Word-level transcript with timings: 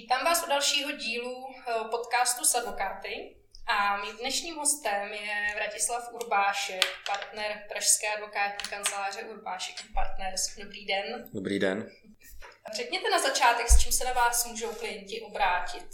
Vítám 0.00 0.24
vás 0.24 0.44
u 0.46 0.48
dalšího 0.48 0.92
dílu 0.92 1.46
eh, 1.48 1.72
podcastu 1.90 2.44
s 2.44 2.54
advokáty. 2.54 3.36
A 3.66 3.96
mým 3.96 4.16
dnešním 4.16 4.56
hostem 4.56 5.12
je 5.12 5.54
Vratislav 5.54 6.12
Urbášek, 6.12 6.84
partner 7.06 7.62
Pražské 7.68 8.14
advokátní 8.16 8.70
kanceláře 8.70 9.22
Urbášek 9.22 9.76
Partners. 9.94 10.56
Dobrý 10.56 10.86
den. 10.86 11.30
Dobrý 11.32 11.58
den. 11.58 11.90
Řekněte 12.76 13.10
na 13.10 13.18
začátek, 13.18 13.68
s 13.68 13.80
čím 13.82 13.92
se 13.92 14.04
na 14.04 14.12
vás 14.12 14.46
můžou 14.46 14.72
klienti 14.72 15.20
obrátit. 15.20 15.88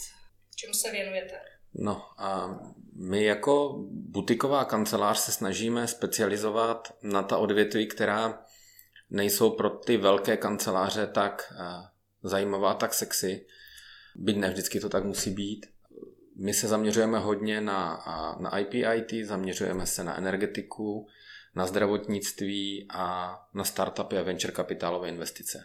Čemu 0.56 0.74
se 0.74 0.90
věnujete? 0.90 1.40
No 1.74 2.06
a 2.18 2.48
my 2.92 3.24
jako 3.24 3.74
butiková 3.90 4.64
kancelář 4.64 5.18
se 5.18 5.32
snažíme 5.32 5.88
specializovat 5.88 6.92
na 7.02 7.22
ta 7.22 7.38
odvětví, 7.38 7.86
která 7.86 8.44
nejsou 9.10 9.50
pro 9.50 9.70
ty 9.70 9.96
velké 9.96 10.36
kanceláře 10.36 11.06
tak 11.06 11.52
eh, 11.52 11.88
zajímavá, 12.22 12.74
tak 12.74 12.94
sexy. 12.94 13.46
Byť 14.18 14.36
ne 14.36 14.50
vždycky 14.50 14.80
to 14.80 14.88
tak 14.88 15.04
musí 15.04 15.30
být. 15.30 15.66
My 16.36 16.54
se 16.54 16.68
zaměřujeme 16.68 17.18
hodně 17.18 17.60
na, 17.60 18.04
na 18.40 18.58
IPIT, 18.58 19.26
zaměřujeme 19.26 19.86
se 19.86 20.04
na 20.04 20.18
energetiku, 20.18 21.06
na 21.54 21.66
zdravotnictví 21.66 22.86
a 22.90 23.36
na 23.54 23.64
startupy 23.64 24.18
a 24.18 24.22
venture 24.22 24.52
kapitálové 24.52 25.08
investice. 25.08 25.64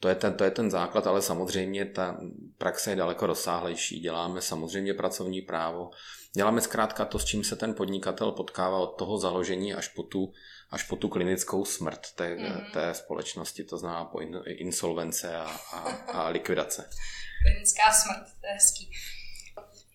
To 0.00 0.08
je, 0.08 0.14
ten, 0.14 0.34
to 0.34 0.44
je 0.44 0.50
ten 0.50 0.70
základ, 0.70 1.06
ale 1.06 1.22
samozřejmě 1.22 1.84
ta 1.84 2.20
praxe 2.58 2.90
je 2.90 2.96
daleko 2.96 3.26
rozsáhlejší. 3.26 4.00
Děláme 4.00 4.40
samozřejmě 4.40 4.94
pracovní 4.94 5.42
právo, 5.42 5.90
děláme 6.36 6.60
zkrátka 6.60 7.04
to, 7.04 7.18
s 7.18 7.24
čím 7.24 7.44
se 7.44 7.56
ten 7.56 7.74
podnikatel 7.74 8.32
potkává 8.32 8.78
od 8.78 8.98
toho 8.98 9.18
založení 9.18 9.74
až 9.74 9.88
po 9.88 10.02
tu, 10.02 10.32
až 10.70 10.82
po 10.82 10.96
tu 10.96 11.08
klinickou 11.08 11.64
smrt 11.64 12.12
té, 12.12 12.34
mm-hmm. 12.34 12.70
té 12.72 12.94
společnosti, 12.94 13.64
to 13.64 13.78
znamená 13.78 14.04
po 14.04 14.20
insolvence 14.44 15.36
a, 15.36 15.60
a, 15.72 15.78
a 16.12 16.28
likvidace. 16.28 16.90
Klinická 17.42 17.92
smrt, 17.92 18.26
to 18.40 18.46
je 18.46 18.52
hezký. 18.52 18.90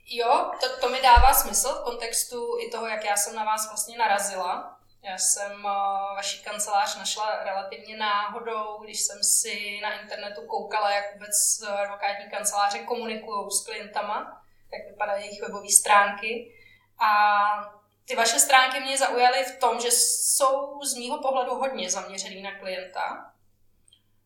Jo, 0.06 0.52
to, 0.62 0.78
to 0.78 0.90
mi 0.90 1.02
dává 1.02 1.34
smysl 1.34 1.70
v 1.70 1.84
kontextu 1.84 2.58
i 2.60 2.72
toho, 2.72 2.88
jak 2.88 3.06
já 3.06 3.16
jsem 3.18 3.36
na 3.36 3.44
vás 3.44 3.68
vlastně 3.68 3.98
narazila. 3.98 4.80
Já 5.04 5.18
jsem 5.18 5.52
uh, 5.52 6.16
vaši 6.16 6.44
kancelář 6.44 6.98
našla 6.98 7.44
relativně 7.44 7.98
náhodou, 7.98 8.84
když 8.84 9.02
jsem 9.02 9.24
si 9.24 9.80
na 9.82 10.02
internetu 10.02 10.42
koukala, 10.42 10.92
jak 10.92 11.14
vůbec 11.14 11.62
advokátní 11.84 12.30
kanceláře 12.32 12.80
komunikují 12.80 13.52
s 13.52 13.66
klientama, 13.66 14.42
jak 14.74 14.88
vypadají 14.92 15.26
jejich 15.26 15.42
webové 15.42 15.70
stránky. 15.70 16.56
A 17.00 17.83
ty 18.06 18.16
vaše 18.16 18.40
stránky 18.40 18.80
mě 18.80 18.98
zaujaly 18.98 19.44
v 19.44 19.60
tom, 19.60 19.82
že 19.82 19.92
jsou 19.92 20.84
z 20.84 20.94
mýho 20.94 21.22
pohledu 21.22 21.56
hodně 21.56 21.90
zaměřený 21.90 22.42
na 22.42 22.60
klienta, 22.60 23.34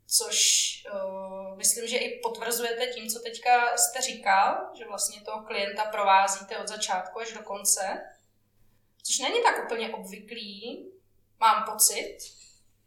což 0.08 0.38
uh, 0.94 1.58
myslím, 1.58 1.88
že 1.88 1.97
i 1.97 2.19
potvrzujete 2.19 2.88
tím, 2.88 3.09
co 3.09 3.19
teďka 3.19 3.78
jste 3.78 4.02
říkal, 4.02 4.72
že 4.78 4.86
vlastně 4.86 5.22
toho 5.22 5.44
klienta 5.45 5.86
provázíte 5.86 6.58
od 6.58 6.67
začátku 6.67 7.19
až 7.19 7.34
do 7.34 7.39
konce, 7.39 8.03
což 9.03 9.19
není 9.19 9.44
tak 9.44 9.66
úplně 9.66 9.89
obvyklý, 9.89 10.86
mám 11.39 11.72
pocit. 11.72 12.17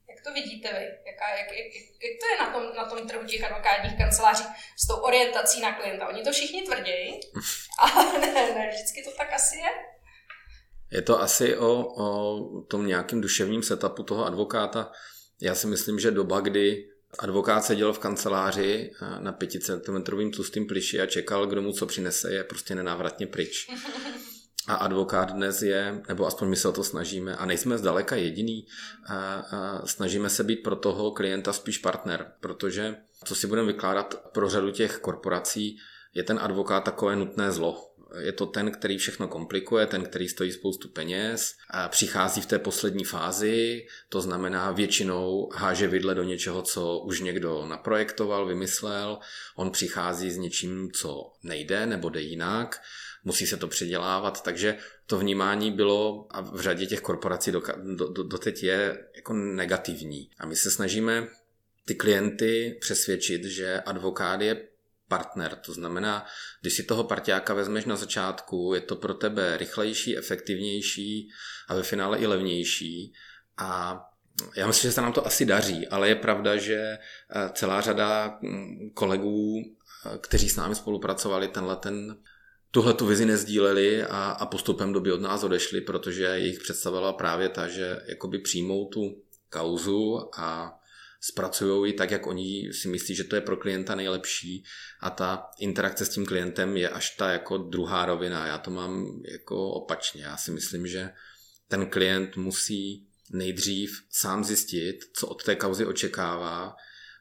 Jak 0.08 0.24
to 0.24 0.32
vidíte 0.32 0.68
vy? 0.72 1.10
Jaká, 1.10 1.28
jak, 1.30 1.52
jak, 1.52 1.74
jak 1.74 2.20
to 2.20 2.26
je 2.26 2.38
na 2.38 2.52
tom, 2.52 2.76
na 2.76 2.84
tom 2.84 3.08
trhu 3.08 3.26
těch 3.26 3.44
advokátních 3.44 3.98
kanceláří 3.98 4.44
s 4.76 4.86
tou 4.86 4.96
orientací 4.96 5.60
na 5.60 5.72
klienta? 5.72 6.08
Oni 6.08 6.22
to 6.22 6.32
všichni 6.32 6.62
tvrdí, 6.62 7.20
ale 7.78 8.18
ne, 8.18 8.54
ne, 8.54 8.70
vždycky 8.70 9.02
to 9.02 9.10
tak 9.10 9.32
asi 9.32 9.56
je. 9.56 9.70
Je 10.90 11.02
to 11.02 11.20
asi 11.20 11.56
o, 11.56 11.86
o 11.96 12.62
tom 12.62 12.86
nějakém 12.86 13.20
duševním 13.20 13.62
setupu 13.62 14.02
toho 14.02 14.26
advokáta. 14.26 14.92
Já 15.40 15.54
si 15.54 15.66
myslím, 15.66 15.98
že 15.98 16.10
doba, 16.10 16.40
kdy 16.40 16.88
advokát 17.18 17.64
seděl 17.64 17.92
v 17.92 17.98
kanceláři 17.98 18.92
eh, 19.02 19.20
na 19.20 19.32
5 19.32 19.50
cm 19.50 20.30
tlustým 20.34 20.66
pliši 20.66 21.00
a 21.00 21.06
čekal, 21.06 21.46
kdo 21.46 21.62
mu 21.62 21.72
co 21.72 21.86
přinese, 21.86 22.32
je 22.32 22.44
prostě 22.44 22.74
nenávratně 22.74 23.26
pryč. 23.26 23.66
A 24.66 24.74
advokát 24.74 25.32
dnes 25.32 25.62
je, 25.62 26.02
nebo 26.08 26.26
aspoň 26.26 26.48
my 26.48 26.56
se 26.56 26.68
o 26.68 26.72
to 26.72 26.84
snažíme, 26.84 27.36
a 27.36 27.46
nejsme 27.46 27.78
zdaleka 27.78 28.16
jediný, 28.16 28.66
a, 29.06 29.34
a 29.34 29.86
snažíme 29.86 30.30
se 30.30 30.44
být 30.44 30.56
pro 30.56 30.76
toho 30.76 31.10
klienta 31.10 31.52
spíš 31.52 31.78
partner, 31.78 32.32
protože 32.40 32.96
co 33.24 33.34
si 33.34 33.46
budeme 33.46 33.66
vykládat 33.66 34.14
pro 34.32 34.48
řadu 34.48 34.70
těch 34.70 34.98
korporací, 34.98 35.78
je 36.14 36.22
ten 36.22 36.38
advokát 36.42 36.84
takové 36.84 37.16
nutné 37.16 37.52
zlo. 37.52 37.89
Je 38.18 38.32
to 38.32 38.46
ten, 38.46 38.70
který 38.70 38.98
všechno 38.98 39.28
komplikuje, 39.28 39.86
ten, 39.86 40.04
který 40.04 40.28
stojí 40.28 40.52
spoustu 40.52 40.88
peněz, 40.88 41.54
a 41.70 41.88
přichází 41.88 42.40
v 42.40 42.46
té 42.46 42.58
poslední 42.58 43.04
fázi, 43.04 43.86
to 44.08 44.20
znamená 44.20 44.72
většinou 44.72 45.50
háže 45.54 45.88
vidle 45.88 46.14
do 46.14 46.22
něčeho, 46.22 46.62
co 46.62 46.98
už 46.98 47.20
někdo 47.20 47.66
naprojektoval, 47.66 48.46
vymyslel, 48.46 49.18
on 49.56 49.70
přichází 49.70 50.30
s 50.30 50.38
něčím, 50.38 50.90
co 50.92 51.32
nejde 51.42 51.86
nebo 51.86 52.08
jde 52.08 52.20
jinak, 52.20 52.80
musí 53.24 53.46
se 53.46 53.56
to 53.56 53.68
předělávat, 53.68 54.42
takže 54.42 54.76
to 55.06 55.18
vnímání 55.18 55.72
bylo 55.72 56.26
a 56.30 56.40
v 56.40 56.60
řadě 56.60 56.86
těch 56.86 57.00
korporací 57.00 57.52
do, 57.52 57.62
do, 57.96 58.22
do, 58.22 58.38
je 58.62 59.04
jako 59.16 59.32
negativní. 59.32 60.30
A 60.38 60.46
my 60.46 60.56
se 60.56 60.70
snažíme 60.70 61.28
ty 61.84 61.94
klienty 61.94 62.78
přesvědčit, 62.80 63.44
že 63.44 63.80
advokát 63.80 64.40
je 64.40 64.69
partner. 65.10 65.56
To 65.56 65.72
znamená, 65.72 66.26
když 66.60 66.74
si 66.74 66.82
toho 66.82 67.04
partiáka 67.04 67.54
vezmeš 67.54 67.84
na 67.84 67.96
začátku, 67.96 68.72
je 68.74 68.80
to 68.80 68.96
pro 68.96 69.14
tebe 69.14 69.56
rychlejší, 69.56 70.18
efektivnější 70.18 71.28
a 71.68 71.74
ve 71.74 71.82
finále 71.82 72.18
i 72.18 72.26
levnější. 72.26 73.12
A 73.58 74.00
já 74.56 74.66
myslím, 74.66 74.88
že 74.88 74.94
se 74.94 75.00
nám 75.00 75.12
to 75.12 75.26
asi 75.26 75.44
daří, 75.44 75.88
ale 75.88 76.08
je 76.08 76.14
pravda, 76.14 76.56
že 76.56 76.76
eh, 76.76 76.98
celá 77.52 77.80
řada 77.80 78.38
mm, 78.42 78.90
kolegů, 78.94 79.62
eh, 79.62 80.18
kteří 80.18 80.48
s 80.48 80.56
námi 80.56 80.74
spolupracovali, 80.74 81.48
tenhle 81.48 81.76
ten 81.76 82.16
tuhle 82.70 82.94
tu 82.94 83.06
vizi 83.06 83.26
nezdíleli 83.26 84.02
a, 84.02 84.30
a 84.30 84.46
postupem 84.46 84.92
doby 84.92 85.12
od 85.12 85.20
nás 85.20 85.44
odešli, 85.44 85.80
protože 85.80 86.24
jejich 86.24 86.60
představila 86.60 87.12
právě 87.12 87.48
ta, 87.48 87.68
že 87.68 88.00
jakoby 88.06 88.38
přijmou 88.38 88.88
tu 88.88 89.22
kauzu 89.48 90.30
a 90.38 90.79
zpracují 91.20 91.90
ji 91.90 91.96
tak, 91.96 92.10
jak 92.10 92.26
oni 92.26 92.72
si 92.72 92.88
myslí, 92.88 93.14
že 93.14 93.24
to 93.24 93.34
je 93.34 93.40
pro 93.40 93.56
klienta 93.56 93.94
nejlepší 93.94 94.64
a 95.00 95.10
ta 95.10 95.50
interakce 95.58 96.04
s 96.04 96.08
tím 96.08 96.26
klientem 96.26 96.76
je 96.76 96.88
až 96.88 97.10
ta 97.10 97.30
jako 97.30 97.58
druhá 97.58 98.06
rovina. 98.06 98.46
Já 98.46 98.58
to 98.58 98.70
mám 98.70 99.22
jako 99.32 99.70
opačně. 99.70 100.22
Já 100.22 100.36
si 100.36 100.50
myslím, 100.50 100.86
že 100.86 101.10
ten 101.68 101.86
klient 101.86 102.36
musí 102.36 103.06
nejdřív 103.30 104.02
sám 104.10 104.44
zjistit, 104.44 104.96
co 105.12 105.26
od 105.26 105.44
té 105.44 105.56
kauzy 105.56 105.86
očekává, 105.86 106.76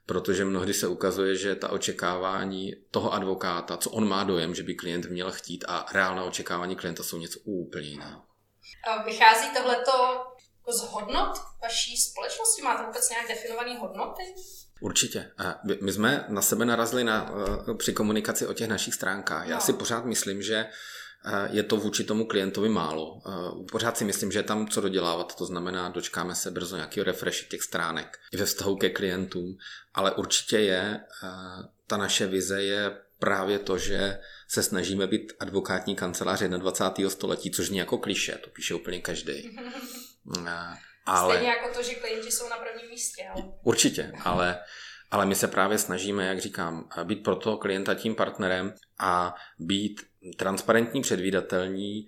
protože 0.06 0.46
mnohdy 0.46 0.74
se 0.74 0.88
ukazuje, 0.88 1.36
že 1.36 1.56
ta 1.56 1.70
očekávání 1.70 2.74
toho 2.92 3.14
advokáta, 3.14 3.78
co 3.78 3.90
on 3.90 4.08
má 4.08 4.24
dojem, 4.24 4.56
že 4.56 4.64
by 4.64 4.76
klient 4.76 5.06
měl 5.06 5.32
chtít 5.32 5.66
a 5.68 5.86
reálná 5.94 6.24
očekávání 6.24 6.76
klienta 6.76 7.04
jsou 7.04 7.18
něco 7.18 7.40
úplně 7.40 7.88
jiného. 7.88 8.22
Vychází 9.06 9.48
tohleto 9.58 9.92
z 10.74 10.82
hodnot 10.82 11.38
vaší 11.62 11.98
společnosti? 11.98 12.62
Máte 12.62 12.86
vůbec 12.86 13.10
nějak 13.10 13.28
definované 13.28 13.80
hodnoty? 13.80 14.24
Určitě. 14.80 15.32
My 15.82 15.92
jsme 15.92 16.26
na 16.28 16.42
sebe 16.42 16.66
narazili 16.66 17.04
na, 17.04 17.32
eh, 17.70 17.74
při 17.74 17.94
komunikaci 17.94 18.48
o 18.48 18.54
těch 18.54 18.68
našich 18.68 18.94
stránkách. 18.94 19.48
Já 19.48 19.56
no. 19.56 19.62
si 19.62 19.74
pořád 19.74 20.06
myslím, 20.06 20.42
že 20.42 20.56
eh, 21.26 21.50
je 21.52 21.64
to 21.64 21.78
vůči 21.78 22.04
tomu 22.04 22.26
klientovi 22.26 22.70
málo. 22.70 23.22
Eh, 23.28 23.32
pořád 23.72 23.98
si 23.98 24.06
myslím, 24.06 24.32
že 24.32 24.40
je 24.40 24.44
tam 24.44 24.68
co 24.68 24.82
dodělávat, 24.82 25.36
to 25.36 25.46
znamená, 25.46 25.90
dočkáme 25.90 26.36
se 26.36 26.52
brzo 26.52 26.76
nějakého 26.76 27.04
refresh 27.04 27.48
těch 27.48 27.62
stránek 27.62 28.18
i 28.32 28.38
ve 28.38 28.46
vztahu 28.46 28.76
ke 28.76 28.90
klientům, 28.90 29.58
ale 29.94 30.12
určitě 30.12 30.60
je, 30.60 31.00
ta 31.88 31.98
naše 31.98 32.28
vize 32.28 32.64
je 32.64 32.98
právě 33.20 33.60
to, 33.60 33.78
že 33.78 34.20
se 34.48 34.64
snažíme 34.64 35.08
být 35.08 35.34
advokátní 35.40 35.96
kancelář 35.96 36.40
21. 36.40 37.10
století, 37.10 37.52
což 37.52 37.68
zní 37.68 37.78
jako 37.78 37.98
kliše, 37.98 38.40
to 38.44 38.50
píše 38.50 38.74
úplně 38.74 39.02
každý. 39.02 39.60
Ale... 41.06 41.36
Stejně 41.36 41.50
jako 41.50 41.74
to, 41.74 41.84
že 41.84 41.96
klienti 41.96 42.32
jsou 42.32 42.50
na 42.50 42.58
prvním 42.58 42.90
místě. 42.90 43.28
Ale... 43.34 43.44
Určitě, 43.64 44.12
ale, 44.24 44.60
ale 45.12 45.26
my 45.26 45.36
se 45.36 45.48
právě 45.48 45.78
snažíme, 45.78 46.26
jak 46.26 46.40
říkám, 46.40 46.90
být 47.04 47.24
pro 47.24 47.36
toho 47.36 47.58
klienta 47.58 47.96
tím 47.96 48.16
partnerem 48.16 48.74
a 49.00 49.36
být 49.60 50.02
transparentní, 50.38 51.02
předvídatelní, 51.02 52.08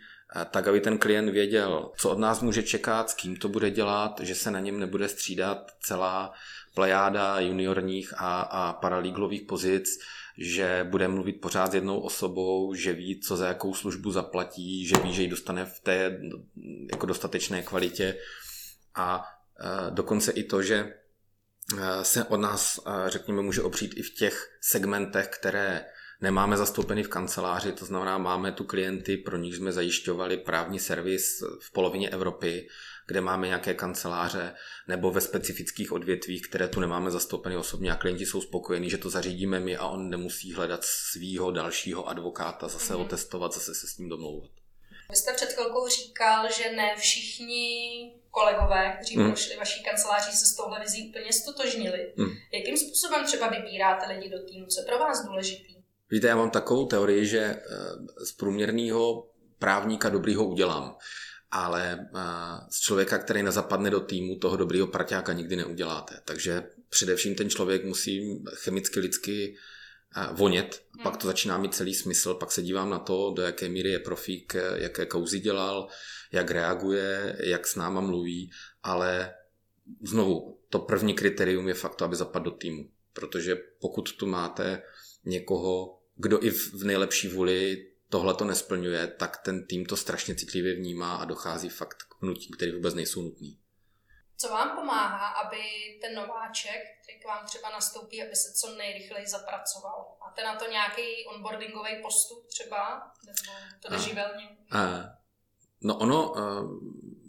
tak, 0.52 0.68
aby 0.68 0.82
ten 0.82 0.98
klient 0.98 1.30
věděl, 1.30 1.92
co 1.98 2.10
od 2.10 2.20
nás 2.20 2.42
může 2.42 2.64
čekat, 2.64 3.10
s 3.10 3.14
kým 3.14 3.36
to 3.36 3.50
bude 3.50 3.72
dělat, 3.72 4.20
že 4.20 4.36
se 4.36 4.52
na 4.52 4.60
něm 4.60 4.80
nebude 4.80 5.08
střídat 5.08 5.72
celá 5.82 6.34
plejáda 6.76 7.40
juniorních 7.40 8.14
a, 8.18 8.42
a 8.42 8.74
paralíglových 8.74 9.42
pozic, 9.42 9.90
že 10.38 10.88
bude 10.90 11.08
mluvit 11.08 11.42
pořád 11.42 11.72
s 11.72 11.76
jednou 11.76 12.00
osobou, 12.00 12.74
že 12.74 12.94
ví, 12.94 13.20
co 13.20 13.38
za 13.38 13.48
jakou 13.48 13.74
službu 13.74 14.12
zaplatí, 14.12 14.86
že 14.86 14.96
ví, 15.04 15.14
že 15.14 15.22
ji 15.22 15.28
dostane 15.28 15.66
v 15.66 15.80
té 15.80 16.20
jako 16.92 17.06
dostatečné 17.06 17.62
kvalitě. 17.62 18.18
A 18.96 19.24
e, 19.60 19.92
dokonce 19.92 20.32
i 20.32 20.44
to, 20.44 20.62
že 20.62 20.76
e, 20.76 20.94
se 22.04 22.24
od 22.24 22.38
nás, 22.38 22.80
e, 22.86 23.10
řekněme, 23.10 23.42
může 23.42 23.62
opřít 23.62 23.94
i 23.98 24.02
v 24.02 24.14
těch 24.14 24.58
segmentech, 24.62 25.28
které 25.28 25.86
nemáme 26.22 26.58
zastoupeny 26.58 27.04
v 27.04 27.08
kanceláři, 27.08 27.72
to 27.72 27.86
znamená, 27.86 28.18
máme 28.18 28.52
tu 28.52 28.64
klienty, 28.64 29.18
pro 29.18 29.38
nich 29.38 29.56
jsme 29.56 29.72
zajišťovali 29.72 30.38
právní 30.38 30.80
servis 30.80 31.44
v 31.60 31.72
polovině 31.72 32.10
Evropy, 32.10 32.68
kde 33.12 33.22
máme 33.22 33.48
nějaké 33.48 33.74
kanceláře, 33.74 34.56
nebo 34.88 35.12
ve 35.12 35.22
specifických 35.22 35.92
odvětvích, 35.92 36.48
které 36.50 36.68
tu 36.68 36.80
nemáme 36.80 37.12
zastoupeny 37.12 37.58
osobně 37.58 37.92
a 37.92 37.96
klienti 37.96 38.26
jsou 38.26 38.42
spokojení, 38.42 38.90
že 38.90 38.98
to 38.98 39.10
zařídíme 39.10 39.60
my 39.60 39.78
a 39.78 39.88
on 39.88 40.10
nemusí 40.10 40.54
hledat 40.54 40.84
svého 40.84 41.52
dalšího 41.52 42.08
advokáta, 42.08 42.68
zase 42.68 42.94
mm-hmm. 42.94 43.02
otestovat, 43.02 43.54
zase 43.54 43.76
se 43.76 43.88
s 43.88 43.98
ním 43.98 44.10
domlouvat. 44.10 44.52
Vy 45.10 45.16
jste 45.16 45.34
před 45.34 45.54
chvilkou 45.54 45.88
říkal, 45.88 46.52
že 46.52 46.72
ne 46.72 46.96
všichni 46.98 47.66
kolegové, 48.30 48.94
kteří 48.96 49.16
hmm. 49.16 49.28
prošli 49.28 49.56
vaší 49.58 49.84
kanceláří, 49.84 50.32
se 50.32 50.46
s 50.46 50.56
touhle 50.56 50.80
vizí 50.80 51.10
úplně 51.10 51.34
stotožnili. 51.34 52.14
Hmm. 52.18 52.32
Jakým 52.54 52.78
způsobem 52.78 53.26
třeba 53.26 53.48
vybíráte 53.48 54.14
lidi 54.14 54.30
do 54.30 54.46
týmu? 54.46 54.66
Co 54.66 54.82
je 54.82 54.86
pro 54.86 55.00
vás 55.00 55.26
důležitý? 55.26 55.76
Víte, 56.10 56.28
já 56.28 56.36
mám 56.36 56.50
takovou 56.50 56.86
teorii, 56.86 57.26
že 57.26 57.40
eh, 57.40 58.26
z 58.26 58.32
průměrného 58.32 59.28
právníka 59.60 60.10
dobrýho 60.10 60.46
udělám, 60.46 60.98
ale 61.52 62.10
eh, 62.16 62.22
z 62.70 62.80
člověka, 62.80 63.18
který 63.18 63.44
nezapadne 63.44 63.90
do 63.90 64.00
týmu, 64.00 64.36
toho 64.36 64.58
dobrýho 64.58 64.88
parťáka 64.88 65.34
nikdy 65.34 65.56
neuděláte. 65.56 66.22
Takže 66.26 66.64
především 66.90 67.36
ten 67.36 67.50
člověk 67.50 67.86
musí 67.86 68.44
chemicky, 68.56 69.00
lidsky 69.00 69.56
vonět, 70.32 70.84
hmm. 70.96 71.04
pak 71.04 71.18
to 71.18 71.28
začíná 71.28 71.58
mít 71.58 71.76
celý 71.76 71.94
smysl, 71.94 72.34
pak 72.34 72.52
se 72.52 72.62
dívám 72.62 72.90
na 72.90 73.00
to, 73.00 73.34
do 73.36 73.42
jaké 73.42 73.70
míry 73.70 73.90
je 73.90 74.00
profík, 74.00 74.56
jaké 74.76 75.06
kauzy 75.06 75.40
dělal, 75.40 75.88
jak 76.32 76.52
reaguje, 76.52 77.38
jak 77.40 77.68
s 77.68 77.76
náma 77.76 78.02
mluví, 78.02 78.52
ale 78.84 79.34
znovu, 80.04 80.60
to 80.70 80.80
první 80.80 81.14
kritérium 81.14 81.68
je 81.68 81.74
fakt 81.74 81.96
to, 81.96 82.06
aby 82.06 82.16
zapadl 82.16 82.46
do 82.46 82.52
týmu, 82.52 82.90
protože 83.14 83.58
pokud 83.80 84.12
tu 84.12 84.28
máte 84.28 84.82
někoho, 85.26 86.00
kdo 86.16 86.44
i 86.44 86.50
v 86.50 86.84
nejlepší 86.84 87.28
vůli 87.28 87.88
tohle 88.12 88.34
to 88.34 88.46
nesplňuje, 88.46 89.08
tak 89.08 89.38
ten 89.38 89.68
tým 89.68 89.86
to 89.86 89.98
strašně 89.98 90.36
citlivě 90.36 90.76
vnímá 90.76 91.16
a 91.16 91.26
dochází 91.26 91.70
fakt 91.70 92.04
k 92.04 92.22
hnutím, 92.22 92.56
které 92.56 92.72
vůbec 92.72 92.94
nejsou 92.94 93.22
nutné. 93.22 93.48
Co 94.38 94.50
vám 94.50 94.76
pomáhá, 94.76 95.28
aby 95.28 95.58
ten 96.02 96.16
nováček, 96.16 96.82
který 97.04 97.20
k 97.20 97.28
vám 97.28 97.46
třeba 97.46 97.70
nastoupí, 97.70 98.24
aby 98.24 98.36
se 98.36 98.54
co 98.54 98.76
nejrychleji 98.76 99.28
zapracoval? 99.28 100.18
Máte 100.20 100.44
na 100.44 100.56
to 100.56 100.72
nějaký 100.72 101.26
onboardingový 101.36 102.02
postup 102.02 102.48
třeba? 102.48 103.12
Nebo 103.26 103.38
to 103.80 103.92
jde 103.92 104.00
živelně? 104.00 104.50
No 105.82 105.98
ono, 105.98 106.34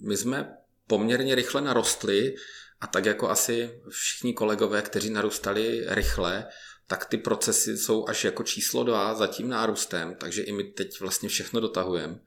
my 0.00 0.16
jsme 0.16 0.58
poměrně 0.86 1.34
rychle 1.34 1.60
narostli 1.60 2.34
a 2.80 2.86
tak 2.86 3.04
jako 3.04 3.30
asi 3.30 3.82
všichni 3.88 4.34
kolegové, 4.34 4.82
kteří 4.82 5.10
narůstali 5.10 5.84
rychle, 5.88 6.48
tak 6.86 7.04
ty 7.04 7.16
procesy 7.16 7.78
jsou 7.78 8.08
až 8.08 8.24
jako 8.24 8.42
číslo 8.42 8.84
dva 8.84 9.14
za 9.14 9.26
tím 9.26 9.48
nárůstem, 9.48 10.14
takže 10.14 10.42
i 10.42 10.52
my 10.52 10.64
teď 10.64 11.00
vlastně 11.00 11.28
všechno 11.28 11.60
dotahujeme 11.60 12.18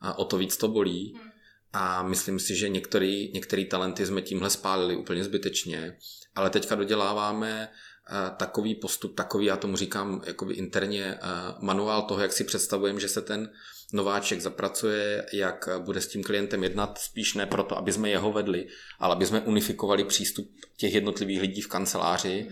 a 0.00 0.18
o 0.18 0.24
to 0.24 0.38
víc 0.38 0.56
to 0.56 0.68
bolí. 0.68 1.14
Hmm. 1.16 1.30
A 1.72 2.02
myslím 2.02 2.38
si, 2.38 2.56
že 2.56 2.68
některý, 2.68 3.32
některý 3.34 3.64
talenty 3.64 4.06
jsme 4.06 4.22
tímhle 4.22 4.50
spálili 4.50 4.96
úplně 4.96 5.24
zbytečně, 5.24 5.96
ale 6.34 6.50
teďka 6.50 6.74
doděláváme 6.74 7.68
eh, 7.68 8.30
takový 8.36 8.74
postup, 8.74 9.16
takový, 9.16 9.46
já 9.46 9.56
tomu 9.56 9.76
říkám 9.76 10.22
jakoby 10.26 10.54
interně 10.54 11.04
eh, 11.04 11.18
manuál 11.60 12.02
toho, 12.02 12.20
jak 12.20 12.32
si 12.32 12.44
představujeme, 12.44 13.00
že 13.00 13.08
se 13.08 13.22
ten 13.22 13.50
nováček 13.92 14.40
zapracuje, 14.40 15.26
jak 15.32 15.68
bude 15.78 16.00
s 16.00 16.08
tím 16.08 16.22
klientem 16.22 16.62
jednat, 16.62 16.98
spíš 16.98 17.34
ne 17.34 17.46
proto, 17.46 17.78
aby 17.78 17.92
jsme 17.92 18.10
jeho 18.10 18.32
vedli, 18.32 18.68
ale 18.98 19.14
aby 19.14 19.26
jsme 19.26 19.40
unifikovali 19.40 20.04
přístup 20.04 20.50
těch 20.76 20.94
jednotlivých 20.94 21.40
lidí 21.40 21.60
v 21.60 21.68
kanceláři 21.68 22.48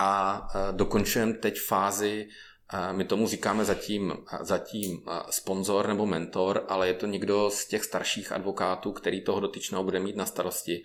a 0.00 0.42
eh, 0.54 0.72
dokončujeme 0.72 1.32
teď 1.32 1.60
fázi 1.60 2.28
my 2.92 3.04
tomu 3.04 3.28
říkáme 3.28 3.64
zatím, 3.64 4.12
zatím 4.40 5.02
sponzor 5.30 5.88
nebo 5.88 6.06
mentor, 6.06 6.66
ale 6.68 6.88
je 6.88 6.94
to 6.94 7.06
někdo 7.06 7.50
z 7.50 7.66
těch 7.66 7.84
starších 7.84 8.32
advokátů, 8.32 8.92
který 8.92 9.24
toho 9.24 9.40
dotyčného 9.40 9.84
bude 9.84 10.00
mít 10.00 10.16
na 10.16 10.26
starosti 10.26 10.82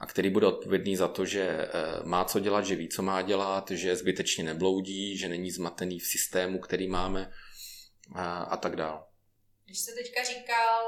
a 0.00 0.06
který 0.06 0.30
bude 0.30 0.46
odpovědný 0.46 0.96
za 0.96 1.08
to, 1.08 1.24
že 1.24 1.42
e, 1.42 1.68
má 2.04 2.24
co 2.24 2.40
dělat, 2.40 2.66
že 2.66 2.76
ví, 2.76 2.88
co 2.88 3.02
má 3.02 3.22
dělat, 3.22 3.70
že 3.70 3.96
zbytečně 3.96 4.44
nebloudí, 4.44 5.18
že 5.18 5.28
není 5.28 5.50
zmatený 5.50 5.98
v 5.98 6.06
systému, 6.06 6.58
který 6.58 6.88
máme 6.88 7.32
a, 8.14 8.38
a 8.42 8.56
tak 8.56 8.76
dále. 8.76 9.00
Když 9.64 9.78
jste 9.78 9.92
teďka 9.92 10.24
říkal 10.24 10.84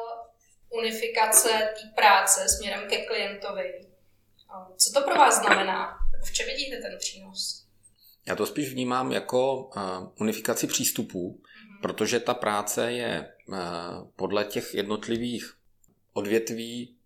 unifikace 0.69 1.49
té 1.49 1.89
práce 1.97 2.49
směrem 2.49 2.89
ke 2.89 3.05
klientovi, 3.05 3.81
co 4.77 4.93
to 4.93 5.07
pro 5.07 5.15
vás 5.15 5.41
znamená? 5.41 5.99
V 6.25 6.33
čem 6.33 6.47
vidíte 6.47 6.77
ten 6.77 6.99
přínos? 6.99 7.70
Já 8.27 8.37
to 8.37 8.47
spíš 8.47 8.73
vnímám 8.73 9.13
jako 9.13 9.71
eh, 9.77 9.81
unifikaci 10.21 10.67
přístupů, 10.67 11.41
mm-hmm. 11.41 11.81
protože 11.83 12.21
ta 12.21 12.35
práce 12.35 12.93
je 12.93 13.29
eh, 13.53 13.57
podle 14.17 14.45
těch 14.45 14.75
jednotlivých 14.75 15.55
odvětví 16.13 16.97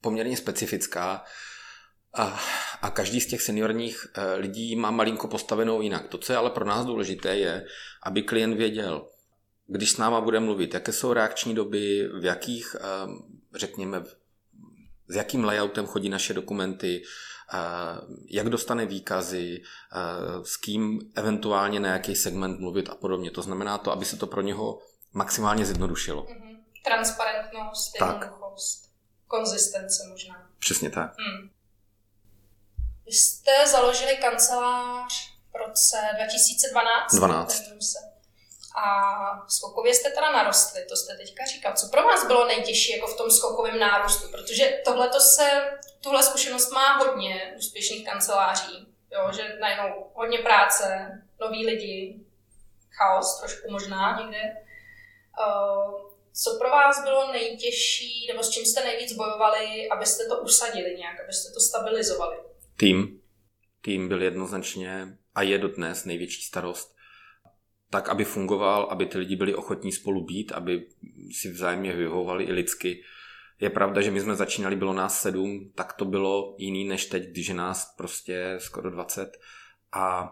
poměrně 0.00 0.36
specifická 0.36 1.24
a, 2.14 2.40
a 2.82 2.90
každý 2.90 3.20
z 3.20 3.26
těch 3.26 3.42
seniorních 3.42 4.06
eh, 4.14 4.34
lidí 4.34 4.76
má 4.76 4.90
malinko 4.90 5.28
postavenou 5.28 5.82
jinak. 5.82 6.08
To, 6.08 6.18
co 6.18 6.32
je 6.32 6.36
ale 6.36 6.50
pro 6.50 6.64
nás 6.64 6.86
důležité, 6.86 7.36
je, 7.36 7.66
aby 8.02 8.22
klient 8.22 8.54
věděl, 8.54 9.08
když 9.66 9.90
s 9.90 9.96
náma 9.96 10.20
bude 10.20 10.40
mluvit, 10.40 10.74
jaké 10.74 10.92
jsou 10.92 11.12
reakční 11.12 11.54
doby, 11.54 12.08
v 12.20 12.24
jakých, 12.24 12.76
řekněme, 13.54 14.04
s 15.08 15.16
jakým 15.16 15.44
layoutem 15.44 15.86
chodí 15.86 16.08
naše 16.08 16.34
dokumenty, 16.34 17.02
jak 18.30 18.48
dostane 18.48 18.86
výkazy, 18.86 19.62
s 20.42 20.56
kým 20.56 21.00
eventuálně 21.14 21.80
na 21.80 21.88
jaký 21.88 22.16
segment 22.16 22.60
mluvit 22.60 22.88
a 22.88 22.94
podobně. 22.94 23.30
To 23.30 23.42
znamená 23.42 23.78
to, 23.78 23.92
aby 23.92 24.04
se 24.04 24.16
to 24.16 24.26
pro 24.26 24.40
něho 24.40 24.78
maximálně 25.12 25.66
zjednodušilo. 25.66 26.22
Mm-hmm. 26.22 26.58
Transparentnost, 26.84 27.94
jednoduchost, 28.00 28.90
konzistence 29.26 30.02
možná. 30.08 30.50
Přesně 30.58 30.90
tak. 30.90 31.14
Mm. 31.18 31.50
Vy 33.06 33.12
jste 33.12 33.68
založili 33.70 34.16
kancelář 34.16 35.12
v 35.52 35.68
roce 35.68 35.96
2012. 36.16 37.14
12. 37.14 37.62
A 38.74 39.48
skokově 39.48 39.94
jste 39.94 40.10
teda 40.10 40.32
narostli, 40.32 40.84
to 40.88 40.96
jste 40.96 41.16
teďka 41.16 41.44
říkal. 41.44 41.72
Co 41.76 41.88
pro 41.88 42.02
vás 42.02 42.26
bylo 42.26 42.46
nejtěžší 42.46 42.92
jako 42.92 43.06
v 43.06 43.16
tom 43.16 43.30
skokovém 43.30 43.78
nárůstu? 43.78 44.28
Protože 44.28 44.80
tohle 44.84 45.20
se, 45.20 45.78
tuhle 46.00 46.22
zkušenost 46.22 46.70
má 46.70 46.96
hodně 46.96 47.54
úspěšných 47.56 48.04
kanceláří. 48.06 48.88
Jo, 49.12 49.32
že 49.32 49.56
najednou 49.60 50.10
hodně 50.14 50.38
práce, 50.38 51.10
noví 51.40 51.66
lidi, 51.66 52.20
chaos 52.90 53.40
trošku 53.40 53.70
možná 53.70 54.20
někde. 54.20 54.40
Uh, 55.46 56.10
co 56.42 56.58
pro 56.58 56.70
vás 56.70 57.04
bylo 57.04 57.32
nejtěžší, 57.32 58.26
nebo 58.26 58.42
s 58.42 58.50
čím 58.50 58.64
jste 58.64 58.84
nejvíc 58.84 59.12
bojovali, 59.12 59.88
abyste 59.88 60.24
to 60.24 60.38
usadili 60.38 60.96
nějak, 60.98 61.20
abyste 61.20 61.52
to 61.52 61.60
stabilizovali? 61.60 62.36
Tým. 62.76 63.20
Tým 63.82 64.08
byl 64.08 64.22
jednoznačně 64.22 65.18
a 65.34 65.42
je 65.42 65.58
dodnes 65.58 66.04
největší 66.04 66.42
starost 66.42 66.93
tak, 67.94 68.08
aby 68.08 68.24
fungoval, 68.24 68.88
aby 68.90 69.06
ty 69.06 69.18
lidi 69.18 69.36
byli 69.36 69.54
ochotní 69.54 69.92
spolu 69.92 70.24
být, 70.24 70.52
aby 70.52 70.86
si 71.32 71.50
vzájemně 71.50 71.92
vyhovovali 71.92 72.44
i 72.44 72.52
lidsky. 72.52 73.02
Je 73.60 73.70
pravda, 73.70 74.00
že 74.00 74.10
my 74.10 74.20
jsme 74.20 74.36
začínali, 74.36 74.76
bylo 74.76 74.92
nás 74.92 75.20
sedm, 75.20 75.70
tak 75.74 75.92
to 75.92 76.04
bylo 76.04 76.54
jiný 76.58 76.84
než 76.88 77.06
teď, 77.06 77.30
když 77.30 77.48
je 77.48 77.54
nás 77.54 77.94
prostě 77.96 78.56
skoro 78.58 78.90
20. 78.90 79.38
A, 79.92 80.30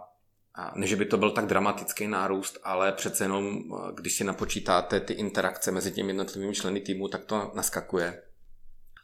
a 0.54 0.72
ne, 0.74 0.86
že 0.86 0.96
by 0.96 1.04
to 1.04 1.16
byl 1.16 1.30
tak 1.30 1.46
dramatický 1.46 2.06
nárůst, 2.06 2.58
ale 2.64 2.92
přece 2.92 3.24
jenom, 3.24 3.62
když 3.94 4.12
si 4.12 4.24
napočítáte 4.24 5.00
ty 5.00 5.12
interakce 5.12 5.70
mezi 5.70 5.92
těmi 5.92 6.10
jednotlivými 6.10 6.54
členy 6.54 6.80
týmu, 6.80 7.08
tak 7.08 7.24
to 7.24 7.52
naskakuje. 7.54 8.22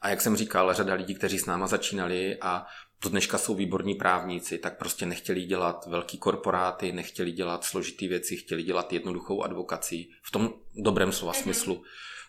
A 0.00 0.08
jak 0.08 0.20
jsem 0.20 0.36
říkal, 0.36 0.74
řada 0.74 0.94
lidí, 0.94 1.14
kteří 1.14 1.38
s 1.38 1.46
náma 1.46 1.66
začínali 1.66 2.38
a 2.40 2.66
do 3.02 3.08
dneška 3.08 3.38
jsou 3.38 3.54
výborní 3.54 3.94
právníci, 3.94 4.58
tak 4.58 4.78
prostě 4.78 5.06
nechtěli 5.06 5.44
dělat 5.44 5.86
velký 5.86 6.18
korporáty, 6.18 6.92
nechtěli 6.92 7.32
dělat 7.32 7.64
složitý 7.64 8.08
věci, 8.08 8.36
chtěli 8.36 8.62
dělat 8.62 8.92
jednoduchou 8.92 9.42
advokaci 9.42 10.06
v 10.22 10.30
tom 10.30 10.54
dobrém 10.74 11.12
slova 11.12 11.32
mm-hmm. 11.32 11.42
smyslu. 11.42 11.84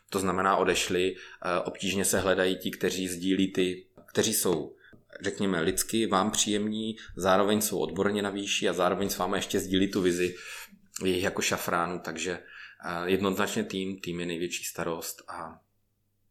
To 0.09 0.19
znamená, 0.19 0.57
odešli, 0.57 1.15
eh, 1.15 1.59
obtížně 1.59 2.05
se 2.05 2.19
hledají 2.19 2.57
ti, 2.57 2.71
kteří 2.71 3.07
sdílí 3.07 3.53
ty, 3.53 3.85
kteří 4.05 4.33
jsou 4.33 4.75
řekněme, 5.21 5.61
lidsky 5.61 6.07
vám 6.07 6.31
příjemní, 6.31 6.95
zároveň 7.15 7.61
jsou 7.61 7.79
odborně 7.79 8.21
na 8.21 8.29
výši 8.29 8.69
a 8.69 8.73
zároveň 8.73 9.09
s 9.09 9.17
vámi 9.17 9.37
ještě 9.37 9.59
sdílí 9.59 9.91
tu 9.91 10.01
vizi 10.01 10.35
jejich 11.03 11.23
jako 11.23 11.41
šafránu, 11.41 11.99
takže 11.99 12.31
eh, 12.85 13.09
jednoznačně 13.09 13.63
tým, 13.63 13.99
tým 13.99 14.19
je 14.19 14.25
největší 14.25 14.63
starost 14.63 15.21
a, 15.27 15.59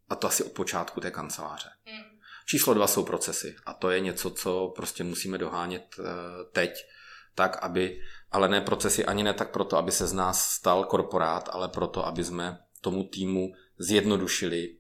a 0.08 0.14
to 0.14 0.26
asi 0.26 0.44
od 0.44 0.52
počátku 0.52 1.00
té 1.00 1.10
kanceláře. 1.10 1.68
Mm. 1.86 2.07
Číslo 2.50 2.74
dva 2.74 2.86
jsou 2.86 3.04
procesy 3.04 3.56
a 3.66 3.74
to 3.74 3.90
je 3.90 4.00
něco, 4.00 4.30
co 4.30 4.72
prostě 4.76 5.04
musíme 5.04 5.38
dohánět 5.38 5.96
eh, 5.98 6.04
teď, 6.52 6.86
tak 7.34 7.62
aby, 7.62 8.00
ale 8.30 8.48
ne 8.48 8.60
procesy 8.60 9.04
ani 9.04 9.22
ne 9.22 9.34
tak 9.34 9.50
proto, 9.50 9.76
aby 9.76 9.92
se 9.92 10.06
z 10.06 10.12
nás 10.12 10.50
stal 10.50 10.84
korporát, 10.84 11.48
ale 11.52 11.68
proto, 11.68 12.06
aby 12.06 12.24
jsme 12.24 12.58
tomu 12.80 13.04
týmu 13.04 13.52
zjednodušili 13.78 14.76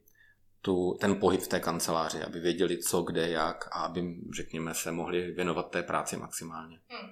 tu, 0.60 0.96
ten 1.00 1.20
pohyb 1.20 1.40
v 1.40 1.48
té 1.48 1.60
kanceláři, 1.60 2.22
aby 2.22 2.40
věděli 2.40 2.78
co, 2.78 3.02
kde, 3.02 3.28
jak 3.28 3.66
a 3.66 3.80
aby, 3.80 4.16
řekněme, 4.36 4.74
se 4.74 4.92
mohli 4.92 5.30
věnovat 5.30 5.70
té 5.70 5.82
práci 5.82 6.16
maximálně. 6.16 6.80
Hmm. 6.88 7.10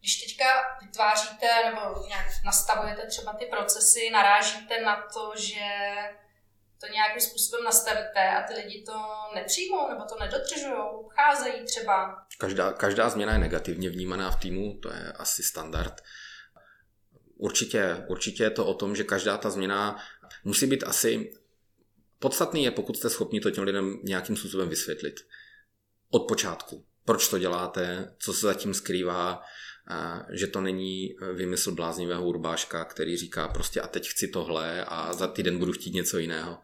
Když 0.00 0.16
teďka 0.16 0.44
vytváříte 0.82 1.46
nebo 1.64 1.80
nějak 2.08 2.26
nastavujete 2.44 3.06
třeba 3.06 3.32
ty 3.32 3.46
procesy, 3.46 4.10
narážíte 4.12 4.82
na 4.82 4.96
to, 5.14 5.32
že 5.36 5.66
to 6.80 6.86
nějakým 6.86 7.20
způsobem 7.20 7.64
nastavíte 7.64 8.28
a 8.28 8.42
ty 8.42 8.54
lidi 8.54 8.84
to 8.86 8.92
nepřijmou 9.34 9.88
nebo 9.88 10.04
to 10.04 10.16
nedodržují, 10.20 10.74
cházejí 11.08 11.64
třeba. 11.64 12.26
Každá, 12.38 12.72
každá 12.72 13.08
změna 13.08 13.32
je 13.32 13.38
negativně 13.38 13.90
vnímaná 13.90 14.30
v 14.30 14.40
týmu, 14.40 14.78
to 14.82 14.92
je 14.92 15.12
asi 15.12 15.42
standard. 15.42 15.94
Určitě, 17.36 18.04
určitě 18.08 18.42
je 18.42 18.50
to 18.50 18.66
o 18.66 18.74
tom, 18.74 18.96
že 18.96 19.04
každá 19.04 19.38
ta 19.38 19.50
změna 19.50 19.96
musí 20.44 20.66
být 20.66 20.84
asi... 20.84 21.32
Podstatný 22.18 22.64
je, 22.64 22.70
pokud 22.70 22.96
jste 22.96 23.10
schopni 23.10 23.40
to 23.40 23.50
těm 23.50 23.64
lidem 23.64 23.98
nějakým 24.04 24.36
způsobem 24.36 24.68
vysvětlit. 24.68 25.14
Od 26.10 26.28
počátku. 26.28 26.86
Proč 27.04 27.28
to 27.28 27.38
děláte, 27.38 28.14
co 28.18 28.32
se 28.32 28.46
zatím 28.46 28.74
skrývá, 28.74 29.42
že 30.30 30.46
to 30.46 30.60
není 30.60 31.16
vymysl 31.34 31.74
bláznivého 31.74 32.26
urbáška, 32.26 32.84
který 32.84 33.16
říká 33.16 33.48
prostě 33.48 33.80
a 33.80 33.88
teď 33.88 34.08
chci 34.08 34.28
tohle 34.28 34.84
a 34.84 35.12
za 35.12 35.26
týden 35.26 35.58
budu 35.58 35.72
chtít 35.72 35.94
něco 35.94 36.18
jiného. 36.18 36.58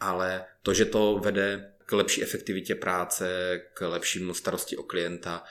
Ale 0.00 0.44
to, 0.62 0.74
že 0.74 0.84
to 0.84 1.20
vede 1.24 1.72
k 1.86 1.92
lepší 1.92 2.22
efektivitě 2.22 2.74
práce, 2.74 3.60
k 3.74 3.88
lepšímu 3.88 4.34
starosti 4.34 4.76
o 4.76 4.82
klienta 4.82 5.44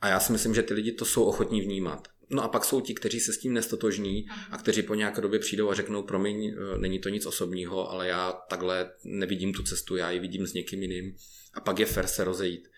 a 0.00 0.08
já 0.08 0.20
si 0.20 0.32
myslím, 0.32 0.54
že 0.54 0.62
ty 0.62 0.74
lidi 0.74 0.92
to 0.92 1.04
jsou 1.04 1.24
ochotní 1.24 1.60
vnímat. 1.60 2.08
No 2.30 2.42
a 2.42 2.48
pak 2.48 2.64
jsou 2.64 2.80
ti, 2.80 2.94
kteří 2.94 3.20
se 3.20 3.32
s 3.32 3.38
tím 3.38 3.54
nestotožní 3.54 4.26
a 4.50 4.58
kteří 4.58 4.82
po 4.82 4.94
nějaké 4.94 5.20
době 5.20 5.38
přijdou 5.38 5.70
a 5.70 5.74
řeknou, 5.74 6.02
promiň, 6.02 6.44
e, 6.44 6.78
není 6.78 6.98
to 6.98 7.08
nic 7.08 7.26
osobního, 7.26 7.90
ale 7.90 8.08
já 8.08 8.32
takhle 8.32 8.90
nevidím 9.04 9.52
tu 9.52 9.62
cestu, 9.62 9.96
já 9.96 10.10
ji 10.10 10.20
vidím 10.20 10.46
s 10.46 10.52
někým 10.52 10.82
jiným. 10.82 11.16
A 11.54 11.60
pak 11.60 11.78
je 11.78 11.86
fair 11.86 12.06
se 12.06 12.24
rozejít. 12.24 12.68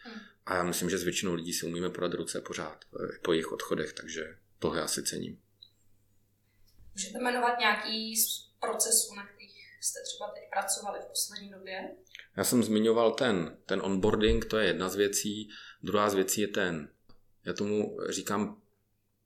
A 0.46 0.54
já 0.54 0.62
myslím, 0.62 0.90
že 0.90 0.98
s 0.98 1.02
většinou 1.02 1.34
lidí 1.34 1.52
si 1.52 1.66
umíme 1.66 1.90
podat 1.90 2.14
ruce 2.14 2.40
pořád 2.40 2.84
e, 2.84 3.18
po 3.18 3.32
jejich 3.32 3.52
odchodech, 3.52 3.92
takže 3.92 4.36
tohle 4.58 4.82
asi 4.82 5.02
cením. 5.02 5.40
Můžete 6.94 7.18
jmenovat 7.18 7.58
nějaký 7.58 8.16
z 8.16 8.50
procesů, 8.60 9.14
na 9.14 9.26
kterých 9.26 9.54
jste 9.80 9.98
třeba 10.04 10.30
teď 10.34 10.42
pracovali 10.52 10.98
v 11.00 11.08
poslední 11.08 11.50
době? 11.50 11.90
Já 12.36 12.44
jsem 12.44 12.62
zmiňoval 12.62 13.12
ten, 13.12 13.56
ten 13.66 13.80
onboarding, 13.84 14.44
to 14.44 14.58
je 14.58 14.66
jedna 14.66 14.88
z 14.88 14.96
věcí. 14.96 15.50
Druhá 15.82 16.10
z 16.10 16.14
věcí 16.14 16.40
je 16.40 16.48
ten, 16.48 16.88
já 17.44 17.52
tomu 17.52 17.98
říkám 18.08 18.62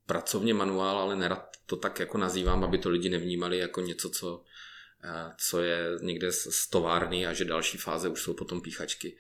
pracovně 0.07 0.55
manuál, 0.55 0.99
ale 0.99 1.17
nerad 1.17 1.57
to 1.67 1.77
tak 1.77 2.01
jako 2.01 2.19
nazývám, 2.19 2.65
aby 2.65 2.79
to 2.79 2.89
lidi 2.89 3.09
nevnímali 3.09 3.59
jako 3.59 3.81
něco, 3.81 4.11
co, 4.11 4.45
eh, 5.05 5.35
co 5.39 5.63
je 5.63 5.85
někde 6.01 6.33
z 6.33 6.67
továrny 6.71 7.27
a 7.27 7.33
že 7.33 7.45
další 7.45 7.79
fáze 7.79 8.09
už 8.09 8.23
jsou 8.23 8.35
potom 8.35 8.61
píchačky. 8.61 9.17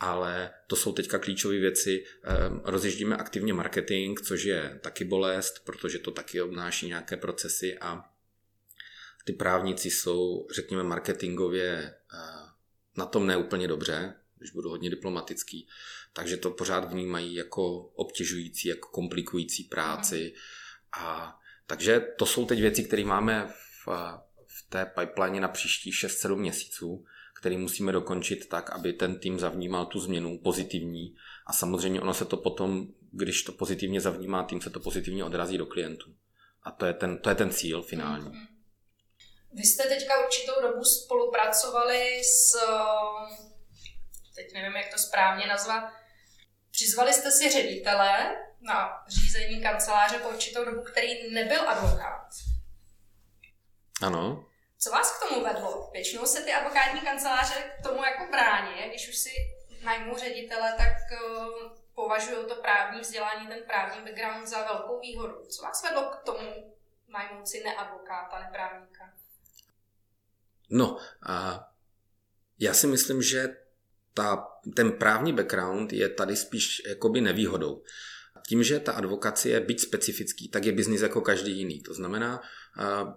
Ale 0.00 0.50
to 0.66 0.76
jsou 0.76 0.92
teďka 0.92 1.18
klíčové 1.18 1.58
věci. 1.58 2.04
Ehm, 2.22 2.60
rozježdíme 2.64 3.16
aktivně 3.16 3.54
marketing, 3.54 4.20
což 4.20 4.44
je 4.44 4.80
taky 4.82 5.04
bolest, 5.04 5.64
protože 5.64 5.98
to 5.98 6.10
taky 6.10 6.42
obnáší 6.42 6.86
nějaké 6.86 7.16
procesy 7.16 7.78
a 7.78 8.04
ty 9.24 9.32
právníci 9.32 9.90
jsou, 9.90 10.46
řekněme, 10.54 10.82
marketingově 10.82 11.94
eh, 12.14 12.18
na 12.96 13.06
tom 13.06 13.26
neúplně 13.26 13.68
dobře, 13.68 14.14
když 14.38 14.50
budu 14.50 14.70
hodně 14.70 14.90
diplomatický, 14.90 15.68
takže 16.12 16.36
to 16.36 16.50
pořád 16.50 16.92
vnímají 16.92 17.34
jako 17.34 17.78
obtěžující, 17.78 18.68
jako 18.68 18.88
komplikující 18.88 19.64
práci. 19.64 20.34
A 21.00 21.38
takže 21.66 22.00
to 22.00 22.26
jsou 22.26 22.46
teď 22.46 22.60
věci, 22.60 22.84
které 22.84 23.04
máme 23.04 23.52
v, 23.84 23.88
v 24.46 24.68
té 24.68 24.86
pipeline 24.86 25.40
na 25.40 25.48
příští 25.48 25.92
6-7 25.92 26.36
měsíců, 26.36 27.04
který 27.44 27.56
musíme 27.56 27.92
dokončit 27.92 28.48
tak, 28.48 28.70
aby 28.70 28.92
ten 28.92 29.18
tým 29.18 29.38
zavnímal 29.38 29.86
tu 29.86 30.00
změnu 30.00 30.38
pozitivní 30.38 31.16
a 31.46 31.52
samozřejmě 31.52 32.00
ono 32.00 32.14
se 32.14 32.24
to 32.24 32.36
potom, 32.36 32.86
když 33.12 33.42
to 33.42 33.52
pozitivně 33.52 34.00
zavnímá 34.00 34.44
tým, 34.44 34.60
se 34.60 34.70
to 34.70 34.80
pozitivně 34.80 35.24
odrazí 35.24 35.58
do 35.58 35.66
klientů. 35.66 36.14
A 36.62 36.70
to 36.70 36.86
je 36.86 36.92
ten, 36.92 37.18
to 37.18 37.28
je 37.28 37.34
ten 37.34 37.50
cíl 37.50 37.82
finální. 37.82 38.30
Mm-hmm. 38.30 38.46
Vy 39.52 39.62
jste 39.62 39.82
teďka 39.82 40.24
určitou 40.26 40.52
dobu 40.62 40.84
spolupracovali 40.84 42.22
s 42.24 42.56
teď 44.34 44.52
nevím, 44.54 44.76
jak 44.76 44.92
to 44.92 44.98
správně 44.98 45.46
nazvat, 45.46 45.84
přizvali 46.70 47.12
jste 47.12 47.30
si 47.30 47.50
ředitele 47.50 48.36
na 48.60 49.04
řízení 49.08 49.62
kanceláře 49.62 50.18
po 50.18 50.28
určitou 50.28 50.64
dobu, 50.64 50.82
který 50.82 51.32
nebyl 51.32 51.68
advokát. 51.68 52.28
Ano. 54.02 54.46
Co 54.84 54.90
vás 54.90 55.18
k 55.18 55.28
tomu 55.28 55.44
vedlo? 55.44 55.90
Většinou 55.92 56.26
se 56.26 56.42
ty 56.42 56.52
advokátní 56.52 57.00
kanceláře 57.00 57.54
k 57.54 57.82
tomu 57.82 58.04
jako 58.04 58.30
brání, 58.30 58.88
když 58.88 59.08
už 59.08 59.16
si 59.16 59.30
najmou 59.84 60.18
ředitele, 60.18 60.74
tak 60.78 61.20
uh, 61.20 61.72
považují 61.94 62.46
to 62.48 62.54
právní 62.54 63.00
vzdělání, 63.00 63.46
ten 63.46 63.62
právní 63.66 64.04
background 64.04 64.48
za 64.48 64.62
velkou 64.62 65.00
výhodu. 65.00 65.46
Co 65.48 65.62
vás 65.62 65.82
vedlo 65.82 66.02
k 66.02 66.24
tomu 66.24 66.74
najmout 67.08 67.48
si 67.48 67.64
neadvokáta, 67.64 68.38
neprávníka? 68.38 69.12
No, 70.70 70.98
a 71.28 71.64
já 72.58 72.74
si 72.74 72.86
myslím, 72.86 73.22
že 73.22 73.56
ta, 74.14 74.58
ten 74.76 74.92
právní 74.92 75.32
background 75.32 75.92
je 75.92 76.08
tady 76.08 76.36
spíš 76.36 76.82
jakoby 76.88 77.20
nevýhodou. 77.20 77.82
Tím, 78.48 78.62
že 78.62 78.80
ta 78.80 78.92
advokacie 78.92 79.54
je 79.54 79.60
byť 79.60 79.80
specifický, 79.80 80.48
tak 80.48 80.64
je 80.64 80.72
biznis 80.72 81.00
jako 81.00 81.20
každý 81.20 81.58
jiný. 81.58 81.80
To 81.80 81.94
znamená, 81.94 82.42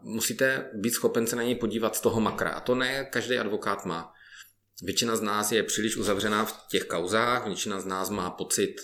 musíte 0.02 0.70
být 0.74 0.92
schopen 0.92 1.28
se 1.28 1.36
na 1.36 1.44
něj 1.44 1.56
podívat 1.56 1.96
z 1.96 2.02
toho 2.02 2.22
makra. 2.22 2.50
A 2.50 2.60
to 2.60 2.76
ne 2.76 3.06
každý 3.12 3.38
advokát 3.38 3.86
má. 3.86 4.14
Většina 4.84 5.16
z 5.16 5.22
nás 5.22 5.52
je 5.52 5.64
příliš 5.64 5.98
uzavřená 5.98 6.46
v 6.46 6.68
těch 6.68 6.84
kauzách, 6.84 7.46
většina 7.46 7.80
z 7.80 7.86
nás 7.86 8.10
má 8.10 8.30
pocit, 8.30 8.76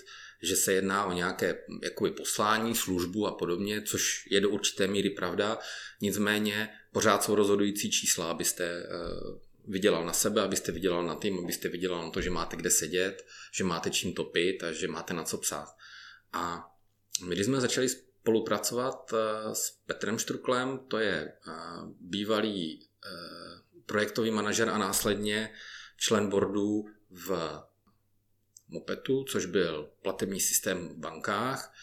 že 0.42 0.56
se 0.56 0.74
jedná 0.74 1.06
o 1.06 1.14
nějaké 1.14 1.60
jakoby, 1.84 2.12
poslání, 2.12 2.76
službu 2.76 3.28
a 3.28 3.32
podobně, 3.32 3.82
což 3.82 4.28
je 4.32 4.42
do 4.42 4.50
určité 4.50 4.88
míry 4.88 5.10
pravda. 5.10 5.60
Nicméně 6.02 6.70
pořád 6.92 7.24
jsou 7.24 7.36
rozhodující 7.36 7.92
čísla, 7.92 8.32
abyste 8.32 8.84
uh, 8.84 9.38
vydělal 9.68 10.06
na 10.06 10.14
sebe, 10.14 10.42
abyste 10.42 10.72
vydělal 10.72 11.04
na 11.04 11.16
tým, 11.16 11.40
abyste 11.40 11.70
vydělal 11.70 12.04
na 12.04 12.10
to, 12.10 12.22
že 12.22 12.30
máte 12.30 12.58
kde 12.58 12.70
sedět, 12.70 13.26
že 13.54 13.64
máte 13.64 13.90
čím 13.90 14.14
topit 14.14 14.64
a 14.64 14.72
že 14.72 14.88
máte 14.88 15.14
na 15.14 15.24
co 15.24 15.38
psát. 15.38 15.68
A 16.34 16.70
my, 17.28 17.36
když 17.36 17.46
jsme 17.46 17.62
začali 17.62 17.90
spolupracovat 17.90 19.14
eh, 19.14 19.56
s 19.56 19.72
Petrem 19.86 20.20
Štruklem, 20.20 20.80
to 20.88 21.00
je 21.00 21.34
eh, 21.48 21.52
bývalý 22.00 22.80
eh, 22.80 23.62
projektový 23.86 24.32
manažer 24.32 24.70
a 24.70 24.78
následně 24.78 25.50
člen 25.98 26.30
boardu 26.30 26.86
v 27.10 27.62
Mopetu, 28.68 29.24
což 29.24 29.46
byl 29.46 29.90
platební 30.02 30.40
systém 30.40 30.90
v 30.90 30.98
bankách, 30.98 31.74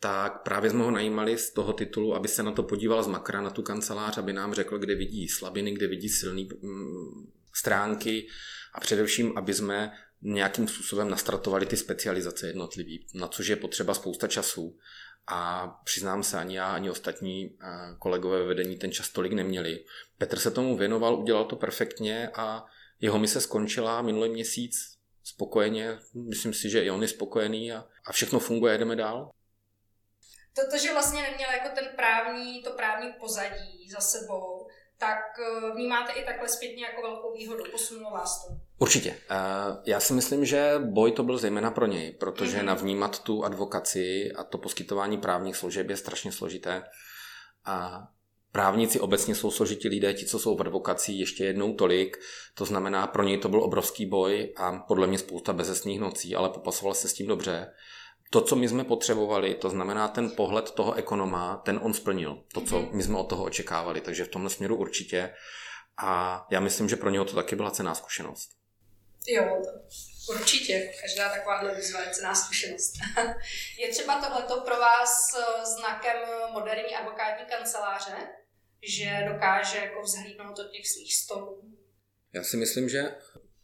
tak 0.00 0.42
právě 0.42 0.70
jsme 0.70 0.84
ho 0.84 0.90
najímali 0.90 1.38
z 1.38 1.50
toho 1.50 1.72
titulu, 1.72 2.14
aby 2.14 2.28
se 2.28 2.42
na 2.42 2.52
to 2.52 2.62
podíval 2.62 3.02
z 3.02 3.06
makra, 3.06 3.40
na 3.40 3.50
tu 3.50 3.62
kancelář, 3.62 4.18
aby 4.18 4.32
nám 4.32 4.54
řekl, 4.54 4.78
kde 4.78 4.94
vidí 4.94 5.28
slabiny, 5.28 5.72
kde 5.72 5.86
vidí 5.86 6.08
silné 6.08 6.42
mm, 6.62 7.32
stránky 7.54 8.26
a 8.74 8.80
především, 8.80 9.38
aby 9.38 9.54
jsme 9.54 9.92
nějakým 10.22 10.68
způsobem 10.68 11.10
nastartovali 11.10 11.66
ty 11.66 11.76
specializace 11.76 12.46
jednotlivý, 12.46 13.06
na 13.14 13.28
což 13.28 13.46
je 13.46 13.56
potřeba 13.56 13.94
spousta 13.94 14.28
času. 14.28 14.78
A 15.26 15.68
přiznám 15.84 16.22
se, 16.22 16.38
ani 16.38 16.56
já, 16.56 16.74
ani 16.74 16.90
ostatní 16.90 17.56
eh, 17.62 17.66
kolegové 17.98 18.42
vedení 18.42 18.76
ten 18.76 18.92
čas 18.92 19.08
tolik 19.08 19.32
neměli. 19.32 19.84
Petr 20.18 20.38
se 20.38 20.50
tomu 20.50 20.76
věnoval, 20.76 21.20
udělal 21.20 21.44
to 21.44 21.56
perfektně 21.56 22.30
a 22.34 22.64
jeho 23.00 23.18
mise 23.18 23.40
skončila 23.40 24.02
minulý 24.02 24.30
měsíc 24.30 24.74
spokojeně. 25.24 25.98
Myslím 26.14 26.54
si, 26.54 26.70
že 26.70 26.84
i 26.84 26.90
on 26.90 27.02
je 27.02 27.08
spokojený 27.08 27.72
a, 27.72 27.84
a 28.06 28.12
všechno 28.12 28.38
funguje, 28.38 28.78
jdeme 28.78 28.96
dál 28.96 29.32
to, 30.66 30.78
že 30.78 30.92
vlastně 30.92 31.22
neměl 31.22 31.50
jako 31.50 31.68
ten 31.74 31.88
právní, 31.96 32.62
to 32.62 32.70
právní 32.70 33.12
pozadí 33.12 33.90
za 33.90 34.00
sebou, 34.00 34.57
tak 34.98 35.18
eh, 35.38 35.74
vnímáte 35.74 36.12
i 36.12 36.24
takhle 36.24 36.48
zpětně 36.48 36.84
jako 36.84 37.02
velkou 37.02 37.32
výhodu, 37.32 37.64
posunulo 37.72 38.10
vás 38.10 38.46
to? 38.46 38.54
Určitě. 38.78 39.16
Eh, 39.30 39.36
já 39.84 40.00
si 40.00 40.12
myslím, 40.12 40.44
že 40.44 40.74
boj 40.84 41.12
to 41.12 41.22
byl 41.22 41.38
zejména 41.38 41.70
pro 41.70 41.86
něj, 41.86 42.12
protože 42.12 42.58
mm-hmm. 42.58 42.64
navnímat 42.64 43.22
tu 43.22 43.44
advokaci 43.44 44.32
a 44.36 44.44
to 44.44 44.58
poskytování 44.58 45.18
právních 45.18 45.56
služeb 45.56 45.90
je 45.90 45.96
strašně 45.96 46.32
složité. 46.32 46.82
A 47.64 48.02
právníci 48.52 49.00
obecně 49.00 49.34
jsou 49.34 49.50
složití 49.50 49.88
lidé, 49.88 50.14
ti, 50.14 50.26
co 50.26 50.38
jsou 50.38 50.56
v 50.56 50.60
advokaci, 50.60 51.12
ještě 51.12 51.44
jednou 51.44 51.74
tolik. 51.74 52.16
To 52.54 52.64
znamená, 52.64 53.06
pro 53.06 53.22
něj 53.22 53.38
to 53.38 53.48
byl 53.48 53.62
obrovský 53.62 54.06
boj 54.06 54.54
a 54.56 54.78
podle 54.78 55.06
mě 55.06 55.18
spousta 55.18 55.52
bezesných 55.52 56.00
nocí, 56.00 56.34
ale 56.34 56.48
popasoval 56.48 56.94
se 56.94 57.08
s 57.08 57.12
tím 57.12 57.26
dobře 57.26 57.72
to, 58.30 58.40
co 58.40 58.56
my 58.56 58.68
jsme 58.68 58.84
potřebovali, 58.84 59.54
to 59.54 59.70
znamená 59.70 60.08
ten 60.08 60.30
pohled 60.30 60.70
toho 60.70 60.94
ekonoma, 60.94 61.62
ten 61.64 61.80
on 61.82 61.94
splnil. 61.94 62.44
To, 62.52 62.60
co 62.60 62.78
mhm. 62.78 62.96
my 62.96 63.02
jsme 63.02 63.18
od 63.18 63.28
toho 63.28 63.44
očekávali. 63.44 64.00
Takže 64.00 64.24
v 64.24 64.28
tomhle 64.28 64.50
směru 64.50 64.76
určitě. 64.76 65.34
A 66.02 66.46
já 66.50 66.60
myslím, 66.60 66.88
že 66.88 66.96
pro 66.96 67.10
něho 67.10 67.24
to 67.24 67.34
taky 67.34 67.56
byla 67.56 67.70
cená 67.70 67.94
zkušenost. 67.94 68.50
Jo, 69.26 69.62
určitě. 70.28 70.92
Každá 71.00 71.28
taková 71.28 71.74
výzva 71.74 72.00
je 72.00 72.10
cená 72.10 72.34
zkušenost. 72.34 72.92
je 73.78 73.88
třeba 73.88 74.20
tohleto 74.20 74.60
pro 74.60 74.76
vás 74.76 75.34
eh, 75.38 75.66
znakem 75.66 76.16
moderní 76.52 76.94
advokátní 76.94 77.46
kanceláře, 77.46 78.16
že 78.82 79.10
dokáže 79.32 79.78
jako 79.78 80.02
vzhlídnout 80.02 80.56
do 80.56 80.64
těch 80.64 80.88
svých 80.88 81.14
stolů? 81.14 81.78
Já 82.32 82.42
si 82.42 82.56
myslím, 82.56 82.88
že 82.88 83.14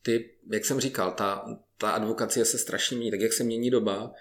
ty, 0.03 0.31
jak 0.53 0.65
jsem 0.65 0.81
říkal, 0.81 1.13
ta, 1.13 1.45
ta 1.79 1.91
advokacie 1.91 2.45
se 2.45 2.59
strašně 2.59 2.97
mění, 2.97 3.11
tak 3.11 3.21
jak 3.21 3.33
se 3.33 3.45
mění 3.45 3.71
doba, 3.71 4.13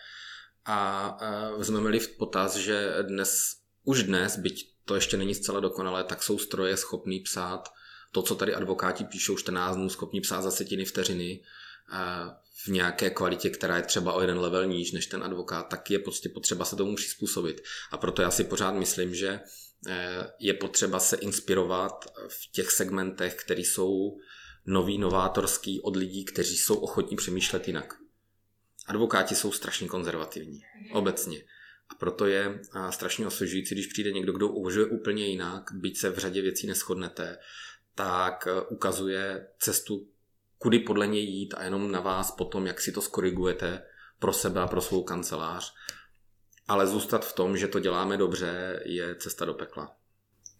a 0.66 1.18
vezmeme-li 1.58 2.00
v 2.00 2.18
potaz, 2.18 2.56
že 2.56 2.96
dnes, 3.02 3.56
už 3.84 4.04
dnes, 4.04 4.38
byť 4.38 4.74
to 4.86 4.96
ještě 4.96 5.18
není 5.18 5.36
zcela 5.36 5.60
dokonalé, 5.60 6.04
tak 6.04 6.24
jsou 6.24 6.38
stroje 6.38 6.78
schopný 6.78 7.20
psát 7.20 7.70
to, 8.12 8.22
co 8.22 8.36
tady 8.36 8.56
advokáti 8.56 9.04
píšou 9.04 9.38
14 9.38 9.76
dnů, 9.76 9.90
schopni 9.90 10.22
psát 10.22 10.42
za 10.42 10.52
setiny 10.52 10.86
vteřiny, 10.86 11.44
v 12.66 12.68
nějaké 12.68 13.10
kvalitě, 13.10 13.50
která 13.50 13.78
je 13.78 13.84
třeba 13.84 14.14
o 14.14 14.22
jeden 14.22 14.40
level 14.40 14.66
níž 14.66 14.92
než 14.92 15.08
ten 15.08 15.24
advokát, 15.24 15.64
tak 15.64 15.92
je 15.92 16.00
prostě 16.00 16.30
potřeba 16.30 16.66
se 16.66 16.76
tomu 16.76 16.96
přizpůsobit. 16.96 17.62
A 17.92 17.98
proto 17.98 18.22
já 18.22 18.32
si 18.32 18.44
pořád 18.44 18.72
myslím, 18.72 19.16
že 19.16 19.40
eh, 19.88 20.28
je 20.40 20.54
potřeba 20.54 21.00
se 21.00 21.16
inspirovat 21.16 22.06
v 22.28 22.52
těch 22.52 22.72
segmentech, 22.72 23.36
které 23.36 23.62
jsou 23.62 24.18
nový, 24.66 24.98
novátorský 24.98 25.82
od 25.82 25.96
lidí, 25.96 26.26
kteří 26.26 26.58
jsou 26.58 26.76
ochotní 26.76 27.18
přemýšlet 27.18 27.68
jinak. 27.68 27.94
Advokáti 28.88 29.36
jsou 29.36 29.52
strašně 29.52 29.88
konzervativní, 29.88 30.62
obecně. 30.94 31.44
A 31.90 31.96
proto 31.96 32.26
je 32.26 32.62
strašně 32.90 33.28
osvěžující, 33.28 33.76
když 33.76 33.88
přijde 33.88 34.12
někdo, 34.12 34.34
kdo 34.34 34.50
uvažuje 34.50 34.86
úplně 34.86 35.28
jinak, 35.28 35.64
byť 35.72 35.98
se 35.98 36.10
v 36.10 36.18
řadě 36.18 36.42
věcí 36.42 36.68
neschodnete, 36.68 37.38
tak 37.96 38.48
eh, 38.48 38.62
ukazuje 38.62 39.48
cestu 39.60 40.08
kudy 40.58 40.80
podle 40.80 41.08
něj 41.08 41.24
jít 41.24 41.54
a 41.54 41.64
jenom 41.64 41.92
na 41.92 42.00
vás 42.00 42.32
potom, 42.32 42.68
jak 42.68 42.82
si 42.82 42.92
to 42.92 43.02
skorigujete 43.02 43.86
pro 44.20 44.34
sebe 44.34 44.62
a 44.62 44.68
pro 44.68 44.82
svou 44.82 45.04
kancelář. 45.04 45.74
Ale 46.68 46.88
zůstat 46.88 47.26
v 47.26 47.34
tom, 47.34 47.58
že 47.58 47.68
to 47.68 47.80
děláme 47.80 48.18
dobře, 48.18 48.80
je 48.86 49.16
cesta 49.16 49.46
do 49.46 49.54
pekla. 49.54 49.96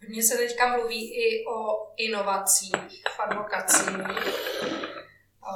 Mně 0.08 0.22
se 0.22 0.36
teďka 0.36 0.76
mluví 0.76 1.14
i 1.14 1.44
o 1.46 1.92
inovacích 1.96 3.04
v 3.16 3.20
advokaci. 3.20 3.90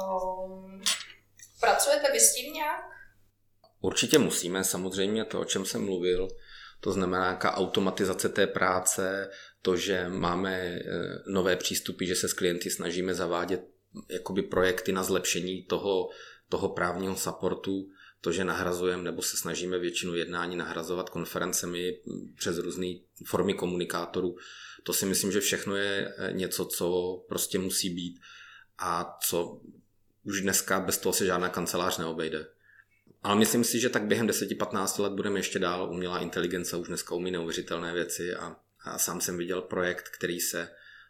Um, 0.05 0.81
pracujete 1.59 2.11
vy 2.11 2.19
s 2.19 2.33
tím 2.33 2.53
nějak? 2.53 2.81
Určitě 3.81 4.17
musíme, 4.17 4.63
samozřejmě 4.63 5.25
to, 5.25 5.41
o 5.41 5.45
čem 5.45 5.65
jsem 5.65 5.85
mluvil, 5.85 6.27
to 6.79 6.91
znamená 6.91 7.23
nějaká 7.23 7.57
automatizace 7.57 8.29
té 8.29 8.47
práce, 8.47 9.29
to, 9.61 9.75
že 9.75 10.09
máme 10.09 10.55
eh, 10.55 10.81
nové 11.27 11.55
přístupy, 11.55 12.05
že 12.05 12.15
se 12.15 12.27
s 12.27 12.33
klienty 12.33 12.69
snažíme 12.69 13.13
zavádět 13.13 13.61
jakoby 14.09 14.41
projekty 14.41 14.91
na 14.91 15.03
zlepšení 15.03 15.63
toho, 15.63 16.09
toho 16.49 16.69
právního 16.69 17.15
supportu, 17.15 17.89
to, 18.21 18.31
že 18.31 18.43
nahrazujeme 18.43 19.03
nebo 19.03 19.21
se 19.21 19.37
snažíme 19.37 19.79
většinu 19.79 20.15
jednání 20.15 20.55
nahrazovat 20.55 21.09
konferencemi 21.09 21.99
přes 22.35 22.57
různé 22.57 22.87
formy 23.25 23.53
komunikátorů, 23.53 24.35
to 24.83 24.93
si 24.93 25.05
myslím, 25.05 25.31
že 25.31 25.39
všechno 25.39 25.75
je 25.75 26.13
eh, 26.17 26.33
něco, 26.33 26.65
co 26.65 27.17
prostě 27.29 27.59
musí 27.59 27.89
být 27.89 28.19
a 28.77 29.17
co 29.23 29.61
už 30.23 30.41
dneska 30.41 30.79
bez 30.79 30.97
toho 30.97 31.13
se 31.13 31.25
žádná 31.25 31.49
kancelář 31.49 31.97
neobejde. 31.97 32.45
Ale 33.23 33.35
myslím 33.35 33.63
si, 33.63 33.79
že 33.79 33.89
tak 33.89 34.03
během 34.03 34.27
10-15 34.27 35.03
let 35.03 35.13
budeme 35.13 35.39
ještě 35.39 35.59
dál. 35.59 35.89
Umělá 35.91 36.19
inteligence 36.19 36.77
už 36.77 36.87
dneska 36.87 37.15
umí 37.15 37.31
neuvěřitelné 37.31 37.93
věci 37.93 38.35
a, 38.35 38.55
a 38.83 38.97
sám 38.97 39.21
jsem 39.21 39.37
viděl 39.37 39.61
projekt, 39.61 40.09
který 40.09 40.39
se 40.39 40.69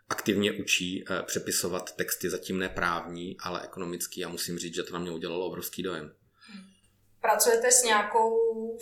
aktivně 0.09 0.51
učí 0.51 1.05
eh, 1.09 1.23
přepisovat 1.23 1.95
texty 1.95 2.29
zatím 2.29 2.59
neprávní, 2.59 3.37
ale 3.43 3.61
ekonomický 3.63 4.25
a 4.25 4.29
musím 4.29 4.57
říct, 4.57 4.75
že 4.75 4.83
to 4.83 4.93
na 4.93 4.99
mě 4.99 5.11
udělalo 5.11 5.45
obrovský 5.45 5.83
dojem. 5.83 6.15
Pracujete 7.21 7.71
s 7.71 7.83
nějakou 7.83 8.37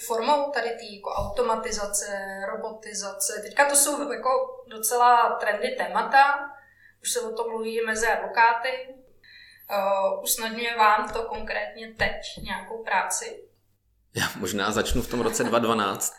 formou 0.05 0.51
tady 0.51 0.69
té 0.69 0.96
jako 0.96 1.10
automatizace, 1.10 2.05
robotizace? 2.51 3.41
Teďka 3.41 3.69
to 3.69 3.75
jsou 3.75 4.12
jako 4.12 4.29
docela 4.67 5.36
trendy 5.36 5.75
témata, 5.77 6.50
už 7.01 7.12
se 7.12 7.22
o 7.22 7.34
tom 7.34 7.50
mluví 7.50 7.81
mezi 7.86 8.07
advokáty. 8.07 8.69
Uh, 9.72 10.24
usnadňuje 10.24 10.78
vám 10.78 11.14
to 11.14 11.24
konkrétně 11.24 11.96
teď 11.98 12.44
nějakou 12.44 12.84
práci? 12.84 13.44
Já 14.16 14.32
možná 14.36 14.72
začnu 14.72 15.02
v 15.02 15.10
tom 15.10 15.22
roce 15.22 15.44
2012, 15.44 16.14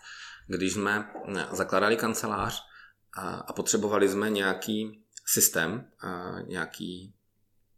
když 0.47 0.73
jsme 0.73 1.11
zakládali 1.51 1.97
kancelář 1.97 2.63
a 3.47 3.53
potřebovali 3.53 4.09
jsme 4.09 4.31
nějaký 4.31 5.05
systém, 5.27 5.91
a 6.01 6.41
nějaký, 6.47 7.15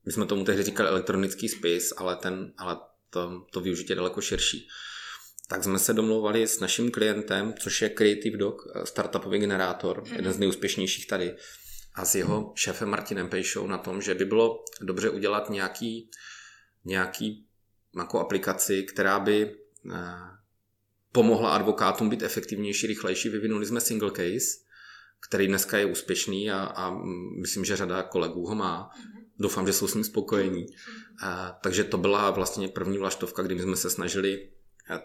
my 0.07 0.13
jsme 0.13 0.27
tomu 0.27 0.45
tehdy 0.45 0.63
říkali 0.63 0.89
elektronický 0.89 1.49
spis, 1.49 1.93
ale, 1.97 2.17
ten, 2.17 2.53
ale 2.59 2.77
to, 3.11 3.47
to 3.53 3.61
využití 3.61 3.93
je 3.93 3.97
daleko 3.97 4.21
širší. 4.21 4.69
Tak 5.49 5.65
jsme 5.65 5.79
se 5.79 5.93
domlouvali 5.93 6.49
s 6.49 6.61
naším 6.61 6.91
klientem, 6.91 7.55
což 7.61 7.83
je 7.83 7.89
Creative 7.89 8.39
Dog, 8.39 8.63
startupový 8.85 9.39
generátor, 9.39 10.03
mm-hmm. 10.03 10.17
jeden 10.17 10.33
z 10.33 10.39
nejúspěšnějších 10.39 11.07
tady, 11.07 11.37
a 12.01 12.05
s 12.05 12.15
jeho 12.15 12.53
šéfem 12.55 12.89
Martinem 12.89 13.29
Pejšou 13.29 13.67
na 13.67 13.79
tom, 13.79 14.03
že 14.03 14.15
by 14.15 14.25
bylo 14.25 14.65
dobře 14.81 15.11
udělat 15.11 15.51
nějaký, 15.51 16.11
nějaký 16.85 17.47
jako 17.97 18.21
aplikaci, 18.21 18.83
která 18.83 19.21
by 19.21 19.57
eh, 19.93 19.97
pomohla 21.13 21.55
advokátům 21.55 22.09
být 22.09 22.23
efektivnější, 22.23 22.87
rychlejší. 22.87 23.29
Vyvinuli 23.29 23.67
jsme 23.67 23.81
single 23.81 24.11
case, 24.11 24.65
který 25.29 25.47
dneska 25.47 25.79
je 25.79 25.87
úspěšný 25.87 26.51
a, 26.51 26.65
a 26.65 26.91
myslím, 27.41 27.65
že 27.65 27.77
řada 27.77 28.03
kolegů 28.03 28.47
ho 28.47 28.55
má. 28.55 28.91
Doufám, 29.39 29.67
že 29.67 29.73
jsou 29.73 29.89
s 29.89 29.95
ním 29.95 30.05
spokojení. 30.05 30.67
A, 31.23 31.59
takže 31.63 31.85
to 31.85 31.99
byla 31.99 32.31
vlastně 32.31 32.69
první 32.69 32.99
vlaštovka, 32.99 33.43
kdy 33.43 33.61
jsme 33.61 33.77
se 33.77 33.91
snažili 33.91 34.49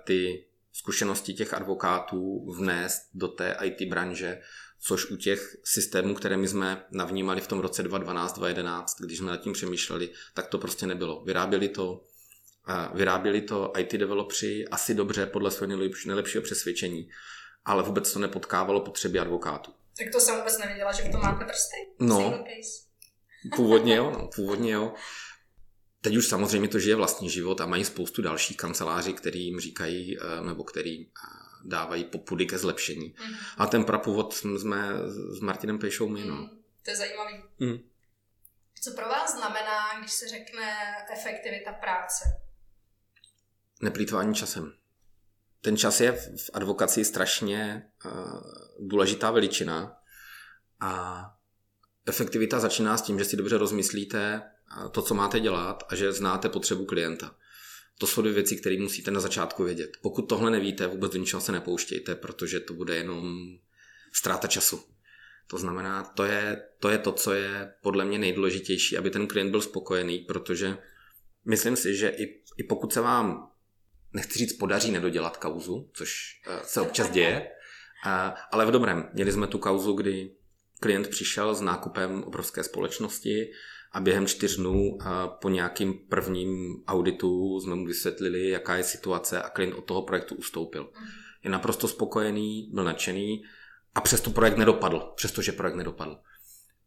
ty 0.03 0.45
zkušenosti 0.71 1.33
těch 1.33 1.53
advokátů 1.53 2.51
vnést 2.51 3.01
do 3.13 3.27
té 3.27 3.57
IT 3.63 3.89
branže, 3.89 4.41
což 4.87 5.11
u 5.11 5.15
těch 5.15 5.55
systémů, 5.63 6.13
které 6.15 6.37
my 6.37 6.47
jsme 6.47 6.85
navnímali 6.91 7.41
v 7.41 7.47
tom 7.47 7.59
roce 7.59 7.83
2012-2011, 7.83 8.85
když 9.05 9.17
jsme 9.17 9.31
nad 9.31 9.37
tím 9.37 9.53
přemýšleli, 9.53 10.09
tak 10.33 10.47
to 10.47 10.57
prostě 10.57 10.87
nebylo. 10.87 11.23
Vyráběli 11.25 11.69
to, 11.69 12.03
vyráběli 12.93 13.41
to 13.41 13.73
IT 13.77 13.93
developři 13.93 14.65
asi 14.71 14.93
dobře 14.93 15.25
podle 15.25 15.51
svého 15.51 15.79
nejlepšího 16.05 16.43
přesvědčení, 16.43 17.09
ale 17.65 17.83
vůbec 17.83 18.13
to 18.13 18.19
nepotkávalo 18.19 18.81
potřeby 18.81 19.19
advokátů. 19.19 19.71
Tak 19.97 20.07
to 20.11 20.19
jsem 20.19 20.35
vůbec 20.35 20.57
nevěděla, 20.57 20.91
že 20.91 21.03
v 21.03 21.11
tom 21.11 21.21
máte 21.21 21.45
prsty. 21.45 21.75
No, 21.99 22.45
původně 23.55 23.95
jo, 23.95 24.11
no, 24.11 24.29
původně 24.35 24.71
jo. 24.71 24.93
Teď 26.01 26.17
už 26.17 26.27
samozřejmě 26.27 26.67
to 26.67 26.79
žije 26.79 26.95
vlastní 26.95 27.29
život 27.29 27.61
a 27.61 27.65
mají 27.65 27.85
spoustu 27.85 28.21
dalších 28.21 28.57
kanceláří, 28.57 29.13
který 29.13 29.45
jim 29.45 29.59
říkají, 29.59 30.17
eh, 30.17 30.41
nebo 30.47 30.63
který 30.63 31.05
eh, 31.05 31.44
dávají 31.65 32.03
popudy 32.03 32.45
ke 32.45 32.57
zlepšení. 32.57 33.13
Mm-hmm. 33.13 33.37
A 33.57 33.67
ten 33.67 33.83
prapůvod 33.83 34.33
jsme 34.33 34.77
s 35.29 35.39
Martinem 35.39 35.79
Pejšou 35.79 36.07
my, 36.07 36.25
no. 36.25 36.35
Mm, 36.35 36.49
to 36.83 36.91
je 36.91 36.95
zajímavý. 36.95 37.43
Mm. 37.59 37.77
Co 38.81 38.91
pro 38.91 39.05
vás 39.05 39.35
znamená, 39.37 39.99
když 39.99 40.11
se 40.11 40.27
řekne 40.27 40.77
efektivita 41.13 41.73
práce? 41.73 42.23
Neplýtvání 43.81 44.35
časem. 44.35 44.73
Ten 45.61 45.77
čas 45.77 46.01
je 46.01 46.11
v 46.11 46.49
advokaci 46.53 47.05
strašně 47.05 47.89
uh, 48.05 48.41
důležitá 48.79 49.31
veličina 49.31 49.97
a 50.79 51.23
efektivita 52.05 52.59
začíná 52.59 52.97
s 52.97 53.01
tím, 53.01 53.19
že 53.19 53.25
si 53.25 53.37
dobře 53.37 53.57
rozmyslíte 53.57 54.51
to, 54.91 55.01
co 55.01 55.13
máte 55.13 55.39
dělat 55.39 55.83
a 55.89 55.95
že 55.95 56.13
znáte 56.13 56.49
potřebu 56.49 56.85
klienta. 56.85 57.35
To 57.97 58.07
jsou 58.07 58.21
dvě 58.21 58.33
věci, 58.33 58.55
které 58.55 58.77
musíte 58.79 59.11
na 59.11 59.19
začátku 59.19 59.63
vědět. 59.63 59.97
Pokud 60.01 60.21
tohle 60.21 60.51
nevíte, 60.51 60.87
vůbec 60.87 61.11
do 61.11 61.19
ničeho 61.19 61.41
se 61.41 61.51
nepouštějte, 61.51 62.15
protože 62.15 62.59
to 62.59 62.73
bude 62.73 62.95
jenom 62.95 63.47
ztráta 64.13 64.47
času. 64.47 64.83
To 65.47 65.57
znamená, 65.57 66.03
to 66.03 66.23
je, 66.23 66.63
to 66.79 66.89
je 66.89 66.97
to, 66.97 67.11
co 67.11 67.33
je 67.33 67.73
podle 67.81 68.05
mě 68.05 68.19
nejdůležitější, 68.19 68.97
aby 68.97 69.09
ten 69.09 69.27
klient 69.27 69.51
byl 69.51 69.61
spokojený, 69.61 70.19
protože 70.19 70.77
myslím 71.45 71.75
si, 71.75 71.95
že 71.95 72.09
i, 72.09 72.41
i 72.57 72.63
pokud 72.63 72.93
se 72.93 73.01
vám, 73.01 73.51
nechci 74.13 74.39
říct, 74.39 74.53
podaří 74.53 74.91
nedodělat 74.91 75.37
kauzu, 75.37 75.89
což 75.93 76.41
eh, 76.47 76.59
se 76.63 76.81
občas 76.81 77.09
děje, 77.09 77.51
ale 78.51 78.65
v 78.65 78.71
dobrém. 78.71 79.09
Měli 79.13 79.31
jsme 79.31 79.47
tu 79.47 79.57
kauzu, 79.57 79.93
kdy 79.93 80.31
klient 80.79 81.07
přišel 81.07 81.55
s 81.55 81.61
nákupem 81.61 82.23
obrovské 82.23 82.63
společnosti 82.63 83.51
a 83.95 83.99
během 83.99 84.27
čtyř 84.27 84.57
dnů 84.57 84.97
po 85.41 85.49
nějakým 85.49 85.93
prvním 85.93 86.83
auditu 86.87 87.59
jsme 87.59 87.75
mu 87.75 87.85
vysvětlili, 87.85 88.49
jaká 88.49 88.75
je 88.75 88.83
situace 88.83 89.41
a 89.41 89.49
klient 89.49 89.73
od 89.73 89.85
toho 89.85 90.01
projektu 90.01 90.35
ustoupil. 90.35 90.89
Je 91.43 91.49
naprosto 91.49 91.87
spokojený, 91.87 92.69
byl 92.73 92.83
nadšený 92.83 93.43
a 93.95 94.01
přesto 94.01 94.29
projekt 94.29 94.57
nedopadl, 94.57 95.13
přestože 95.15 95.51
projekt 95.51 95.75
nedopadl. 95.75 96.17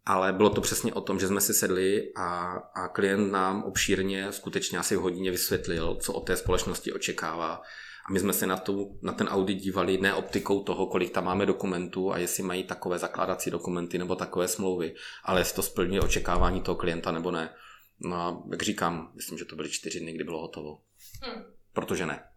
Ale 0.07 0.33
bylo 0.33 0.51
to 0.51 0.61
přesně 0.61 0.95
o 0.95 1.01
tom, 1.01 1.21
že 1.21 1.29
jsme 1.29 1.41
si 1.41 1.55
sedli 1.55 2.13
a, 2.17 2.53
a 2.75 2.89
klient 2.89 3.33
nám 3.33 3.63
obšírně, 3.63 4.33
skutečně 4.33 4.79
asi 4.79 4.97
v 4.97 5.01
hodině 5.01 5.31
vysvětlil, 5.31 5.99
co 6.01 6.13
od 6.13 6.21
té 6.21 6.37
společnosti 6.37 6.93
očekává, 6.93 7.55
a 7.55 7.63
my 8.11 8.21
jsme 8.21 8.33
se 8.33 8.47
na, 8.47 8.57
tu, 8.57 8.99
na 9.03 9.13
ten 9.13 9.29
audit 9.29 9.55
dívali 9.55 9.99
ne 9.99 10.15
optikou 10.15 10.63
toho, 10.63 10.87
kolik 10.87 11.15
tam 11.15 11.25
máme 11.25 11.47
dokumentů 11.47 12.13
a 12.13 12.19
jestli 12.19 12.43
mají 12.43 12.65
takové 12.65 12.99
zakládací 12.99 13.51
dokumenty 13.51 13.99
nebo 13.99 14.17
takové 14.17 14.49
smlouvy, 14.49 14.95
ale 15.25 15.41
jestli 15.41 15.57
to 15.57 15.63
splňuje 15.63 16.01
očekávání 16.01 16.63
toho 16.63 16.77
klienta 16.77 17.13
nebo 17.13 17.31
ne. 17.31 17.55
No 18.01 18.17
a 18.17 18.43
jak 18.51 18.63
říkám, 18.63 19.13
myslím, 19.15 19.39
že 19.39 19.45
to 19.45 19.57
byly 19.57 19.71
čtyři 19.71 20.01
dny, 20.01 20.13
kdy 20.13 20.25
bylo 20.25 20.41
hotovo. 20.41 20.79
Hmm. 21.23 21.45
Protože 21.73 22.07
ne. 22.07 22.29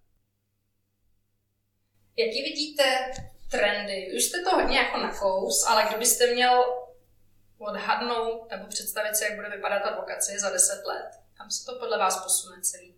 Jaký 2.17 2.43
vidíte 2.43 3.11
trendy? 3.51 4.07
Už 4.15 4.23
jste 4.23 4.41
to 4.41 4.49
hodně 4.49 4.77
jako 4.77 4.97
nakous, 4.97 5.65
ale 5.67 5.85
kdybyste 5.89 6.33
měl 6.33 6.63
odhadnout 7.57 8.51
nebo 8.51 8.67
představit 8.67 9.15
si, 9.15 9.23
jak 9.23 9.35
bude 9.35 9.49
vypadat 9.49 9.79
advokacie 9.79 10.39
za 10.39 10.49
10 10.49 10.85
let, 10.85 11.09
kam 11.37 11.51
se 11.51 11.65
to 11.65 11.79
podle 11.79 11.97
vás 11.97 12.23
posune 12.23 12.61
celý? 12.61 12.90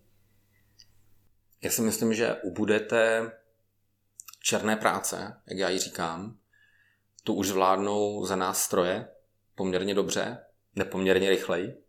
Já 1.62 1.70
si 1.70 1.82
myslím, 1.82 2.14
že 2.14 2.34
ubudete 2.34 3.32
černé 4.42 4.76
práce, 4.76 5.40
jak 5.46 5.58
já 5.58 5.68
ji 5.68 5.78
říkám. 5.78 6.38
Tu 7.24 7.34
už 7.34 7.48
zvládnou 7.48 8.26
za 8.26 8.36
nás 8.36 8.62
stroje 8.62 9.08
poměrně 9.54 9.94
dobře. 9.94 10.38
nepoměrně 10.76 11.30
rychleji. 11.30 11.84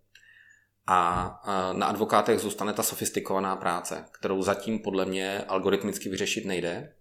A 0.88 1.30
na 1.73 1.86
advokátech 1.86 2.39
zůstane 2.39 2.73
ta 2.73 2.84
sofistikovaná 2.84 3.56
práce, 3.56 4.06
kterou 4.12 4.41
zatím 4.41 4.80
podle 4.80 5.06
mě 5.06 5.43
algoritmicky 5.43 6.10
vyřešit 6.10 6.45
nejde. 6.45 6.93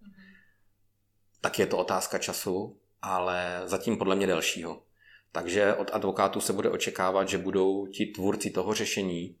Tak 1.41 1.59
je 1.59 1.65
to 1.65 1.77
otázka 1.77 2.17
času, 2.17 2.79
ale 3.01 3.61
zatím 3.65 3.97
podle 3.97 4.15
mě 4.15 4.27
delšího. 4.27 4.83
Takže 5.31 5.73
od 5.73 5.91
advokátů 5.93 6.41
se 6.41 6.53
bude 6.53 6.69
očekávat, 6.69 7.29
že 7.29 7.37
budou 7.37 7.87
ti 7.87 8.05
tvůrci 8.05 8.49
toho 8.49 8.73
řešení, 8.73 9.37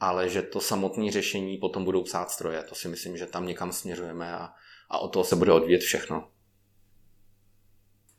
ale 0.00 0.28
že 0.28 0.42
to 0.42 0.60
samotné 0.60 1.12
řešení 1.12 1.58
potom 1.58 1.84
budou 1.84 2.02
psát 2.02 2.30
stroje. 2.30 2.62
To 2.62 2.74
si 2.74 2.88
myslím, 2.88 3.16
že 3.16 3.26
tam 3.26 3.46
někam 3.46 3.72
směřujeme 3.72 4.34
a, 4.34 4.52
a 4.90 4.98
o 4.98 5.08
toho 5.08 5.24
se 5.24 5.36
bude 5.36 5.52
odvíjet 5.52 5.80
všechno. 5.80 6.30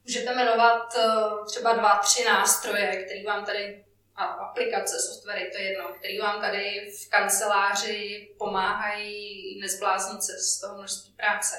Můžete 0.04 0.36
jmenovat 0.36 0.96
eh, 0.98 1.46
třeba 1.46 1.74
dva, 1.74 1.98
tři 1.98 2.26
nástroje, 2.26 3.04
který 3.06 3.24
vám 3.24 3.46
tady 3.46 3.86
a 4.16 4.24
aplikace, 4.24 4.96
softwary, 5.00 5.50
to 5.52 5.58
je 5.58 5.64
jedno, 5.64 5.94
který 6.00 6.20
vám 6.20 6.42
tady 6.42 6.92
v 6.92 7.10
kanceláři 7.10 8.30
pomáhají 8.38 9.60
nezbláznit 9.60 10.24
se 10.24 10.32
z 10.32 10.60
toho 10.60 10.78
množství 10.78 11.14
práce. 11.14 11.56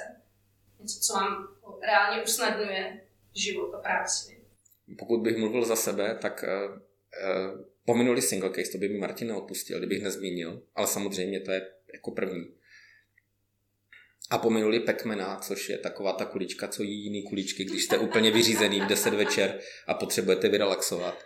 Něco, 0.81 1.01
co 1.01 1.13
vám 1.15 1.49
reálně 1.83 2.23
usnadňuje 2.23 3.01
život 3.35 3.75
a 3.75 3.79
práci. 3.79 4.45
Pokud 4.99 5.21
bych 5.21 5.37
mluvil 5.37 5.65
za 5.65 5.77
sebe, 5.77 6.19
tak 6.23 6.45
uh, 6.45 6.73
uh, 6.73 7.70
pominuli 7.91 8.23
single 8.23 8.51
case, 8.51 8.73
to 8.73 8.79
by 8.79 8.89
mi 8.89 8.99
Martin 8.99 9.29
neodpustil, 9.29 9.79
kdybych 9.79 10.03
nezmínil, 10.03 10.63
ale 10.75 10.87
samozřejmě 10.87 11.41
to 11.41 11.51
je 11.51 11.67
jako 11.95 12.11
první. 12.11 12.45
A 14.31 14.39
pominuli 14.39 14.81
Pacmana, 14.81 15.37
což 15.37 15.69
je 15.69 15.79
taková 15.79 16.13
ta 16.13 16.25
kulička, 16.25 16.69
co 16.69 16.83
jí 16.83 17.05
jiný 17.05 17.23
kuličky, 17.23 17.65
když 17.65 17.85
jste 17.85 17.99
úplně 17.99 18.31
vyřízený 18.31 18.81
v 18.81 18.87
10 18.87 19.15
večer 19.15 19.59
a 19.87 19.95
potřebujete 19.95 20.49
vyrelaxovat. 20.49 21.25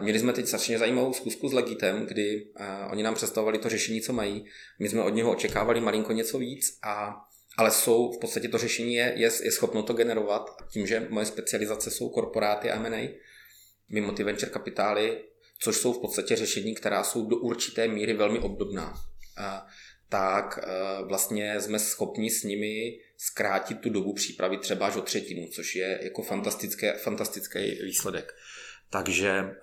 Měli 0.00 0.18
jsme 0.18 0.32
teď 0.32 0.46
strašně 0.46 0.78
zajímavou 0.78 1.12
zkusku 1.12 1.48
s 1.48 1.52
Legitem, 1.52 2.06
kdy 2.06 2.46
oni 2.90 3.02
nám 3.02 3.14
představovali 3.14 3.58
to 3.58 3.68
řešení, 3.68 4.00
co 4.00 4.12
mají. 4.12 4.44
My 4.78 4.88
jsme 4.88 5.02
od 5.02 5.14
něho 5.14 5.32
očekávali 5.32 5.80
malinko 5.80 6.12
něco 6.12 6.38
víc, 6.38 6.78
a, 6.82 7.14
ale 7.56 7.70
jsou 7.70 8.12
v 8.12 8.18
podstatě 8.20 8.48
to 8.48 8.58
řešení 8.58 8.94
je, 8.94 9.12
je, 9.16 9.30
je 9.42 9.50
schopno 9.50 9.82
to 9.82 9.92
generovat 9.92 10.50
tím, 10.72 10.86
že 10.86 11.06
moje 11.10 11.26
specializace 11.26 11.90
jsou 11.90 12.08
korporáty 12.08 12.70
a 12.70 12.76
M&A, 12.76 13.18
mimo 13.88 14.12
ty 14.12 14.24
venture 14.24 14.52
kapitály, 14.52 15.29
což 15.62 15.76
jsou 15.76 15.92
v 15.92 16.00
podstatě 16.00 16.36
řešení, 16.36 16.74
která 16.74 17.04
jsou 17.04 17.26
do 17.26 17.36
určité 17.36 17.88
míry 17.88 18.12
velmi 18.14 18.38
obdobná. 18.38 18.94
Tak 20.08 20.58
vlastně 21.08 21.60
jsme 21.60 21.78
schopni 21.78 22.30
s 22.30 22.44
nimi 22.44 22.98
zkrátit 23.16 23.80
tu 23.80 23.90
dobu 23.90 24.14
přípravy 24.14 24.58
třeba 24.58 24.86
až 24.86 24.96
o 24.96 25.02
třetinu, 25.02 25.46
což 25.54 25.74
je 25.76 26.00
jako 26.02 26.22
fantastické, 26.22 26.92
fantastický 26.92 27.58
výsledek. 27.84 28.34
Takže 28.90 29.56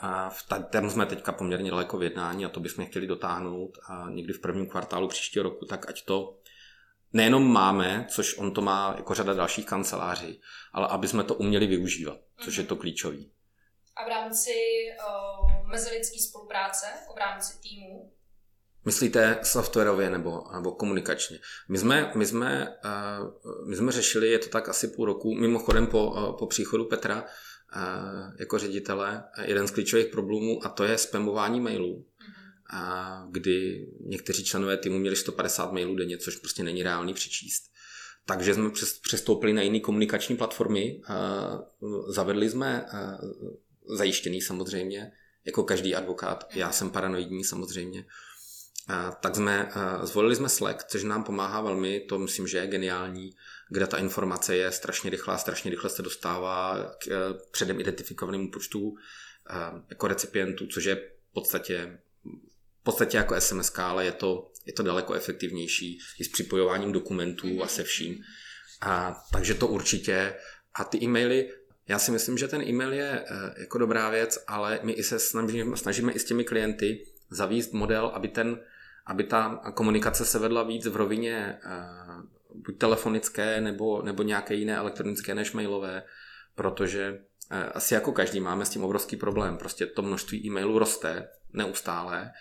tam 0.69 0.89
jsme 0.89 1.05
teďka 1.05 1.31
poměrně 1.31 1.71
daleko 1.71 1.97
v 1.97 2.03
jednání 2.03 2.45
a 2.45 2.49
to 2.49 2.59
bychom 2.59 2.85
chtěli 2.85 3.07
dotáhnout 3.07 3.77
a 3.89 4.09
někdy 4.09 4.33
v 4.33 4.41
prvním 4.41 4.67
kvartálu 4.67 5.07
příštího 5.07 5.43
roku, 5.43 5.65
tak 5.65 5.89
ať 5.89 6.05
to 6.05 6.37
nejenom 7.13 7.51
máme, 7.51 8.05
což 8.09 8.37
on 8.37 8.53
to 8.53 8.61
má 8.61 8.93
jako 8.97 9.13
řada 9.13 9.33
dalších 9.33 9.65
kanceláří, 9.65 10.41
ale 10.73 10.87
aby 10.87 11.07
jsme 11.07 11.23
to 11.23 11.33
uměli 11.33 11.67
využívat, 11.67 12.17
což 12.39 12.55
je 12.55 12.63
to 12.63 12.75
klíčový. 12.75 13.31
A 13.95 14.05
v 14.05 14.09
rámci 14.09 14.51
uh, 14.99 15.51
mezilidské 15.67 16.19
spolupráce, 16.19 16.85
v 17.15 17.17
rámci 17.17 17.61
týmu? 17.61 18.13
Myslíte 18.85 19.39
softwarově 19.43 20.09
nebo, 20.09 20.43
nebo 20.53 20.71
komunikačně? 20.71 21.39
My 21.69 21.77
jsme, 21.77 22.11
my, 22.15 22.25
jsme, 22.25 22.77
uh, 22.85 23.67
my 23.69 23.75
jsme 23.75 23.91
řešili, 23.91 24.29
je 24.29 24.39
to 24.39 24.49
tak 24.49 24.69
asi 24.69 24.87
půl 24.87 25.05
roku, 25.05 25.33
mimochodem 25.35 25.87
po, 25.87 26.11
uh, 26.11 26.37
po 26.37 26.47
příchodu 26.47 26.85
Petra, 26.85 27.25
jako 28.39 28.59
ředitele 28.59 29.23
jeden 29.41 29.67
z 29.67 29.71
klíčových 29.71 30.07
problémů 30.07 30.65
a 30.65 30.69
to 30.69 30.83
je 30.83 30.97
spamování 30.97 31.61
mailů, 31.61 32.05
a 32.73 33.23
kdy 33.31 33.87
někteří 33.99 34.43
členové 34.43 34.77
týmu 34.77 34.99
měli 34.99 35.15
150 35.15 35.71
mailů 35.71 35.95
denně, 35.95 36.17
což 36.17 36.35
prostě 36.35 36.63
není 36.63 36.83
reálný 36.83 37.13
přečíst. 37.13 37.71
Takže 38.25 38.53
jsme 38.53 38.69
přestoupili 39.01 39.53
na 39.53 39.61
jiné 39.61 39.79
komunikační 39.79 40.37
platformy, 40.37 41.01
zavedli 42.07 42.49
jsme 42.49 42.85
zajištěný 43.95 44.41
samozřejmě, 44.41 45.11
jako 45.47 45.63
každý 45.63 45.95
advokát, 45.95 46.47
já 46.53 46.71
jsem 46.71 46.89
paranoidní 46.89 47.43
samozřejmě, 47.43 48.05
tak 49.19 49.35
jsme, 49.35 49.71
zvolili 50.03 50.35
jsme 50.35 50.49
Slack, 50.49 50.83
což 50.83 51.03
nám 51.03 51.23
pomáhá 51.23 51.61
velmi, 51.61 51.99
to 51.99 52.19
myslím, 52.19 52.47
že 52.47 52.57
je 52.57 52.67
geniální, 52.67 53.35
kde 53.69 53.87
ta 53.87 53.97
informace 53.97 54.55
je 54.55 54.71
strašně 54.71 55.09
rychlá, 55.09 55.37
strašně 55.37 55.71
rychle 55.71 55.89
se 55.89 56.01
dostává 56.01 56.91
k 57.03 57.07
eh, 57.07 57.13
předem 57.51 57.79
identifikovanému 57.79 58.51
počtu 58.51 58.97
eh, 59.49 59.53
jako 59.89 60.07
recipientů, 60.07 60.67
což 60.67 60.83
je 60.83 60.95
v 60.95 61.33
podstatě, 61.33 61.99
v 62.81 62.83
podstatě 62.83 63.17
jako 63.17 63.41
SMS, 63.41 63.71
ale 63.77 64.05
je 64.05 64.11
to, 64.11 64.51
je 64.65 64.73
to 64.73 64.83
daleko 64.83 65.13
efektivnější 65.13 65.99
i 66.19 66.23
s 66.23 66.27
připojováním 66.27 66.91
dokumentů 66.91 67.63
a 67.63 67.67
se 67.67 67.83
vším. 67.83 68.23
A, 68.81 69.23
takže 69.31 69.53
to 69.53 69.67
určitě. 69.67 70.33
A 70.73 70.83
ty 70.83 71.03
e-maily, 71.03 71.49
já 71.87 71.99
si 71.99 72.11
myslím, 72.11 72.37
že 72.37 72.47
ten 72.47 72.61
e-mail 72.61 72.93
je 72.93 73.25
eh, 73.25 73.53
jako 73.57 73.77
dobrá 73.77 74.09
věc, 74.09 74.43
ale 74.47 74.79
my 74.83 74.91
i 74.91 75.03
se 75.03 75.19
snažíme, 75.19 75.77
snažíme 75.77 76.11
i 76.11 76.19
s 76.19 76.25
těmi 76.25 76.43
klienty 76.43 77.05
zavíst 77.29 77.73
model, 77.73 78.07
aby, 78.07 78.27
ten, 78.27 78.59
aby 79.05 79.23
ta 79.23 79.61
komunikace 79.73 80.25
se 80.25 80.39
vedla 80.39 80.63
víc 80.63 80.87
v 80.87 80.95
rovině 80.95 81.59
buď 82.65 82.77
telefonické 82.77 83.61
nebo, 83.61 84.01
nebo 84.01 84.23
nějaké 84.23 84.53
jiné 84.53 84.75
elektronické 84.75 85.35
než 85.35 85.51
mailové, 85.51 86.03
protože 86.55 87.19
eh, 87.51 87.63
asi 87.63 87.93
jako 87.93 88.11
každý 88.11 88.39
máme 88.39 88.65
s 88.65 88.69
tím 88.69 88.83
obrovský 88.83 89.17
problém. 89.17 89.57
Prostě 89.57 89.85
to 89.85 90.01
množství 90.01 90.45
e-mailů 90.45 90.79
roste 90.79 91.29
neustále 91.53 92.31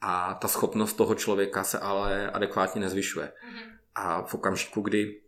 a 0.00 0.34
ta 0.34 0.48
schopnost 0.48 0.92
toho 0.92 1.14
člověka 1.14 1.64
se 1.64 1.78
ale 1.78 2.30
adekvátně 2.30 2.80
nezvyšuje. 2.80 3.26
Mm-hmm. 3.26 3.76
A 3.94 4.22
v 4.22 4.34
okamžiku, 4.34 4.80
kdy 4.80 5.20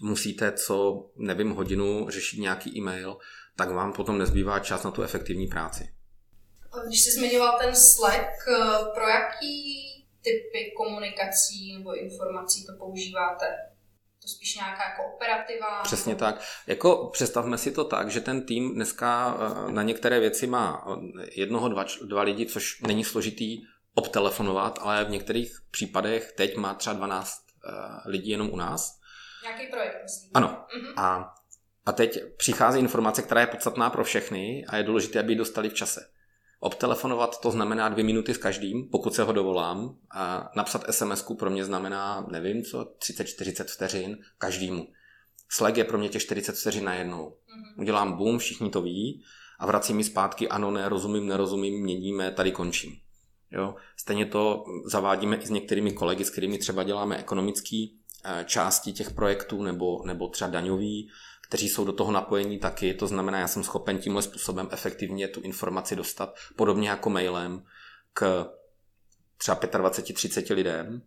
musíte 0.00 0.52
co, 0.52 1.06
nevím, 1.16 1.50
hodinu 1.50 2.10
řešit 2.10 2.40
nějaký 2.40 2.78
e-mail, 2.78 3.16
tak 3.56 3.70
vám 3.70 3.92
potom 3.92 4.18
nezbývá 4.18 4.58
čas 4.58 4.82
na 4.82 4.90
tu 4.90 5.02
efektivní 5.02 5.46
práci. 5.46 5.94
Když 6.86 7.00
jsi 7.00 7.10
zmiňoval 7.10 7.58
ten 7.58 7.76
Slack, 7.76 8.30
eh, 8.48 8.84
pro 8.94 9.08
jaký 9.08 9.86
typy 10.22 10.72
komunikací 10.76 11.78
nebo 11.78 11.94
informací 11.94 12.66
to 12.66 12.72
používáte? 12.78 13.46
To 14.22 14.28
spíš 14.28 14.56
nějaká 14.56 14.82
jako 14.90 15.14
operativa? 15.14 15.82
Přesně 15.82 16.14
tak. 16.14 16.40
Jako 16.66 17.10
představme 17.12 17.58
si 17.58 17.72
to 17.72 17.84
tak, 17.84 18.10
že 18.10 18.20
ten 18.20 18.46
tým 18.46 18.74
dneska 18.74 19.38
eh, 19.38 19.72
na 19.72 19.82
některé 19.82 20.20
věci 20.20 20.46
má 20.46 20.84
eh, 20.86 21.26
jednoho, 21.34 21.68
dva, 21.68 21.84
dva 22.06 22.22
lidi, 22.22 22.46
což 22.46 22.80
není 22.80 23.04
složitý 23.04 23.62
obtelefonovat, 23.94 24.78
ale 24.82 25.04
v 25.04 25.10
některých 25.10 25.52
případech 25.70 26.32
teď 26.32 26.56
má 26.56 26.74
třeba 26.74 26.94
12 26.94 27.32
eh, 27.32 27.70
lidí 28.10 28.30
jenom 28.30 28.50
u 28.50 28.56
nás. 28.56 28.99
Nějaký 29.42 29.66
projekt, 29.66 29.96
myslím. 30.02 30.30
Ano. 30.34 30.48
Mm-hmm. 30.48 30.92
A, 30.96 31.34
a 31.86 31.92
teď 31.92 32.18
přichází 32.36 32.80
informace, 32.80 33.22
která 33.22 33.40
je 33.40 33.46
podstatná 33.46 33.90
pro 33.90 34.04
všechny 34.04 34.64
a 34.68 34.76
je 34.76 34.82
důležité, 34.82 35.20
aby 35.20 35.32
ji 35.32 35.38
dostali 35.38 35.68
v 35.68 35.74
čase. 35.74 36.10
Obtelefonovat 36.60 37.40
to 37.40 37.50
znamená 37.50 37.88
dvě 37.88 38.04
minuty 38.04 38.34
s 38.34 38.38
každým, 38.38 38.88
pokud 38.92 39.14
se 39.14 39.22
ho 39.22 39.32
dovolám. 39.32 39.96
A 40.10 40.50
napsat 40.56 40.84
sms 40.90 41.24
pro 41.38 41.50
mě 41.50 41.64
znamená, 41.64 42.26
nevím 42.30 42.62
co, 42.62 42.84
30-40 42.98 43.64
vteřin 43.64 44.18
každému. 44.38 44.86
Slack 45.48 45.76
je 45.76 45.84
pro 45.84 45.98
mě 45.98 46.08
těch 46.08 46.22
40 46.22 46.56
vteřin 46.56 46.84
najednou. 46.84 47.28
Mm-hmm. 47.28 47.80
Udělám 47.80 48.12
boom, 48.12 48.38
všichni 48.38 48.70
to 48.70 48.82
ví 48.82 49.24
a 49.58 49.66
vracím 49.66 49.96
mi 49.96 50.04
zpátky, 50.04 50.48
ano, 50.48 50.70
ne, 50.70 50.88
rozumím, 50.88 51.26
nerozumím, 51.26 51.82
měníme, 51.82 52.30
tady 52.30 52.52
končím. 52.52 52.92
Jo? 53.50 53.74
Stejně 53.96 54.26
to 54.26 54.64
zavádíme 54.86 55.36
i 55.36 55.46
s 55.46 55.50
některými 55.50 55.92
kolegy, 55.92 56.24
s 56.24 56.30
kterými 56.30 56.58
třeba 56.58 56.82
děláme 56.82 57.16
ekonomické 57.16 57.76
eh, 57.76 57.99
části 58.44 58.92
těch 58.92 59.10
projektů 59.10 59.62
nebo, 59.62 60.02
nebo 60.04 60.28
třeba 60.28 60.50
daňový 60.50 61.10
kteří 61.50 61.68
jsou 61.68 61.84
do 61.84 61.92
toho 61.92 62.12
napojení 62.12 62.58
taky, 62.58 62.94
to 62.94 63.06
znamená, 63.06 63.38
já 63.38 63.48
jsem 63.48 63.64
schopen 63.64 63.98
tímhle 63.98 64.22
způsobem 64.22 64.68
efektivně 64.70 65.28
tu 65.28 65.40
informaci 65.40 65.96
dostat, 65.96 66.34
podobně 66.56 66.88
jako 66.88 67.10
mailem, 67.10 67.64
k 68.12 68.46
třeba 69.36 69.60
25-30 69.60 70.54
lidem, 70.54 71.02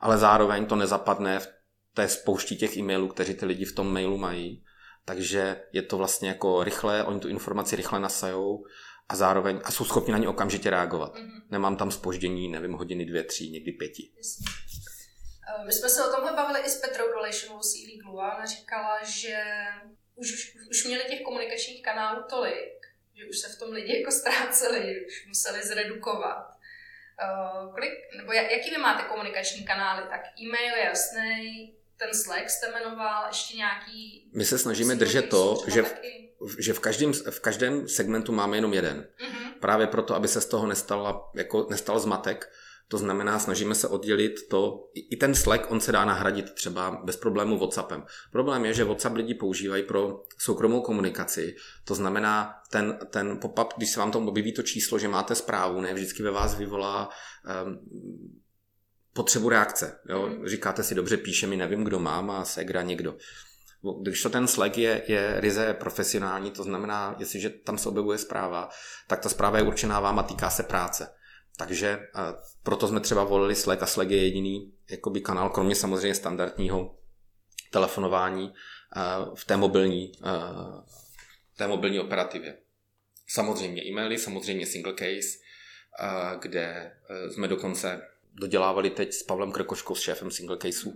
ale 0.00 0.18
zároveň 0.18 0.66
to 0.66 0.76
nezapadne 0.76 1.40
v 1.40 1.48
té 1.94 2.08
spouští 2.08 2.56
těch 2.56 2.76
e-mailů, 2.76 3.08
kteří 3.08 3.34
ty 3.34 3.46
lidi 3.46 3.64
v 3.64 3.74
tom 3.74 3.92
mailu 3.92 4.18
mají. 4.18 4.64
Takže 5.04 5.62
je 5.72 5.82
to 5.82 5.96
vlastně 5.96 6.28
jako 6.28 6.64
rychle, 6.64 7.04
oni 7.04 7.20
tu 7.20 7.28
informaci 7.28 7.76
rychle 7.76 8.00
nasajou 8.00 8.64
a 9.08 9.16
zároveň 9.16 9.60
a 9.64 9.70
jsou 9.70 9.84
schopni 9.84 10.12
na 10.12 10.18
ně 10.18 10.28
okamžitě 10.28 10.70
reagovat. 10.70 11.14
Mm-hmm. 11.14 11.42
Nemám 11.50 11.76
tam 11.76 11.90
spoždění, 11.90 12.48
nevím, 12.48 12.72
hodiny 12.72 13.04
dvě, 13.04 13.24
tři, 13.24 13.50
někdy 13.50 13.72
pěti. 13.72 14.10
Jasně. 14.16 14.46
Eh, 15.48 15.64
my 15.64 15.72
jsme 15.72 15.88
se 15.88 16.04
o 16.04 16.12
tomhle 16.12 16.32
bavili 16.32 16.60
i 16.60 16.70
s 16.70 16.80
Petrou 16.80 17.12
Dolešinovou 17.12 17.62
z 17.62 17.74
Illegalu 17.74 18.20
a 18.20 18.36
ona 18.36 18.46
říkala, 18.46 19.04
že 19.04 19.44
už, 20.14 20.32
už, 20.32 20.56
už 20.70 20.84
měli 20.84 21.04
těch 21.04 21.22
komunikačních 21.22 21.82
kanálů 21.82 22.22
tolik, 22.30 22.86
že 23.14 23.24
už 23.30 23.38
se 23.38 23.48
v 23.48 23.58
tom 23.58 23.72
lidi 23.72 24.00
jako 24.00 24.12
ztráceli, 24.12 25.06
už 25.06 25.26
museli 25.26 25.62
zredukovat. 25.62 26.54
Uh, 27.22 27.74
kolik, 27.74 27.92
nebo 28.16 28.32
jaký 28.32 28.70
vy 28.70 28.78
máte 28.78 29.02
komunikační 29.02 29.64
kanály? 29.64 30.02
Tak 30.10 30.20
e-mail 30.40 30.76
je 30.76 30.84
jasný, 30.84 31.74
ten 31.96 32.14
Slack 32.14 32.50
jste 32.50 32.70
jmenoval, 32.70 33.26
ještě 33.28 33.56
nějaký... 33.56 34.30
My 34.34 34.44
se 34.44 34.58
snažíme 34.58 34.94
držet 34.94 35.28
to, 35.28 35.64
že 35.66 35.82
v, 35.82 35.94
že 36.58 36.72
v 36.72 36.80
každém, 36.80 37.12
v 37.12 37.40
každém 37.40 37.88
segmentu 37.88 38.32
máme 38.32 38.56
jenom 38.56 38.74
jeden. 38.74 39.08
Uh-huh. 39.18 39.52
Právě 39.60 39.86
proto, 39.86 40.14
aby 40.14 40.28
se 40.28 40.40
z 40.40 40.46
toho 40.46 40.66
nestala, 40.66 41.30
jako, 41.34 41.66
nestal 41.70 41.98
zmatek, 41.98 42.50
to 42.88 42.98
znamená, 42.98 43.38
snažíme 43.38 43.74
se 43.74 43.88
oddělit 43.88 44.32
to, 44.50 44.90
i 45.10 45.16
ten 45.16 45.34
Slack, 45.34 45.70
on 45.70 45.80
se 45.80 45.92
dá 45.92 46.04
nahradit 46.04 46.54
třeba 46.54 47.00
bez 47.04 47.16
problému 47.16 47.58
WhatsAppem. 47.58 48.04
Problém 48.32 48.64
je, 48.64 48.74
že 48.74 48.84
WhatsApp 48.84 49.16
lidi 49.16 49.34
používají 49.34 49.82
pro 49.82 50.22
soukromou 50.38 50.80
komunikaci, 50.80 51.54
to 51.84 51.94
znamená, 51.94 52.54
ten, 52.70 52.98
ten 53.10 53.38
pop-up, 53.38 53.74
když 53.76 53.90
se 53.90 54.00
vám 54.00 54.10
tam 54.10 54.28
objeví 54.28 54.52
to 54.52 54.62
číslo, 54.62 54.98
že 54.98 55.08
máte 55.08 55.34
zprávu, 55.34 55.80
ne 55.80 55.94
vždycky 55.94 56.22
ve 56.22 56.30
vás 56.30 56.54
vyvolá 56.54 57.08
um, 57.66 57.78
potřebu 59.12 59.48
reakce. 59.48 60.00
Jo? 60.08 60.26
Mhm. 60.26 60.48
Říkáte 60.48 60.82
si, 60.82 60.94
dobře, 60.94 61.16
píše 61.16 61.46
mi, 61.46 61.56
nevím, 61.56 61.84
kdo 61.84 61.98
mám 61.98 62.30
a 62.30 62.44
segra 62.44 62.82
někdo. 62.82 63.16
Když 64.02 64.22
to 64.22 64.30
ten 64.30 64.46
Slack 64.46 64.78
je, 64.78 65.02
je 65.06 65.40
ryze 65.40 65.74
profesionální, 65.74 66.50
to 66.50 66.62
znamená, 66.62 67.16
jestliže 67.18 67.50
tam 67.50 67.78
se 67.78 67.88
objevuje 67.88 68.18
zpráva, 68.18 68.68
tak 69.08 69.20
ta 69.20 69.28
zpráva 69.28 69.58
je 69.58 69.64
určená 69.64 70.00
vám 70.00 70.18
a 70.18 70.22
týká 70.22 70.50
se 70.50 70.62
práce. 70.62 71.08
Takže 71.58 72.08
proto 72.62 72.88
jsme 72.88 73.00
třeba 73.00 73.24
volili 73.24 73.54
Slack 73.54 73.82
a 73.82 73.86
Slack 73.86 74.10
je 74.10 74.22
jediný 74.24 74.72
jakoby 74.90 75.20
kanál, 75.20 75.50
kromě 75.50 75.74
samozřejmě 75.74 76.14
standardního 76.14 76.98
telefonování 77.70 78.54
v 79.34 79.44
té 79.44 79.56
mobilní, 79.56 80.12
té 81.56 81.66
mobilní 81.66 82.00
operativě. 82.00 82.58
Samozřejmě 83.28 83.82
e-maily, 83.82 84.18
samozřejmě 84.18 84.66
single 84.66 84.94
case, 84.94 85.38
kde 86.40 86.62
e, 86.62 87.30
jsme 87.30 87.48
dokonce 87.48 88.02
dodělávali 88.34 88.90
teď 88.90 89.12
s 89.12 89.22
Pavlem 89.22 89.52
Krkoškou, 89.52 89.94
s 89.94 90.00
šéfem 90.00 90.30
single 90.30 90.56
caseu, 90.56 90.92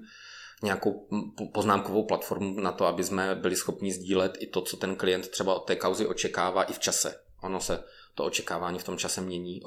nějakou 0.63 1.09
poznámkovou 1.55 2.07
platformu 2.07 2.61
na 2.61 2.73
to, 2.73 2.87
aby 2.87 3.05
jsme 3.05 3.35
byli 3.35 3.57
schopni 3.57 3.93
sdílet 3.93 4.37
i 4.41 4.47
to, 4.47 4.63
co 4.63 4.77
ten 4.77 4.97
klient 4.97 5.29
třeba 5.29 5.55
od 5.55 5.67
té 5.67 5.77
kauzy 5.77 6.07
očekává 6.07 6.63
i 6.63 6.73
v 6.73 6.79
čase. 6.79 7.21
Ono 7.43 7.61
se 7.61 7.85
to 8.19 8.25
očekávání 8.25 8.79
v 8.79 8.85
tom 8.85 8.99
čase 8.99 9.21
mění 9.21 9.61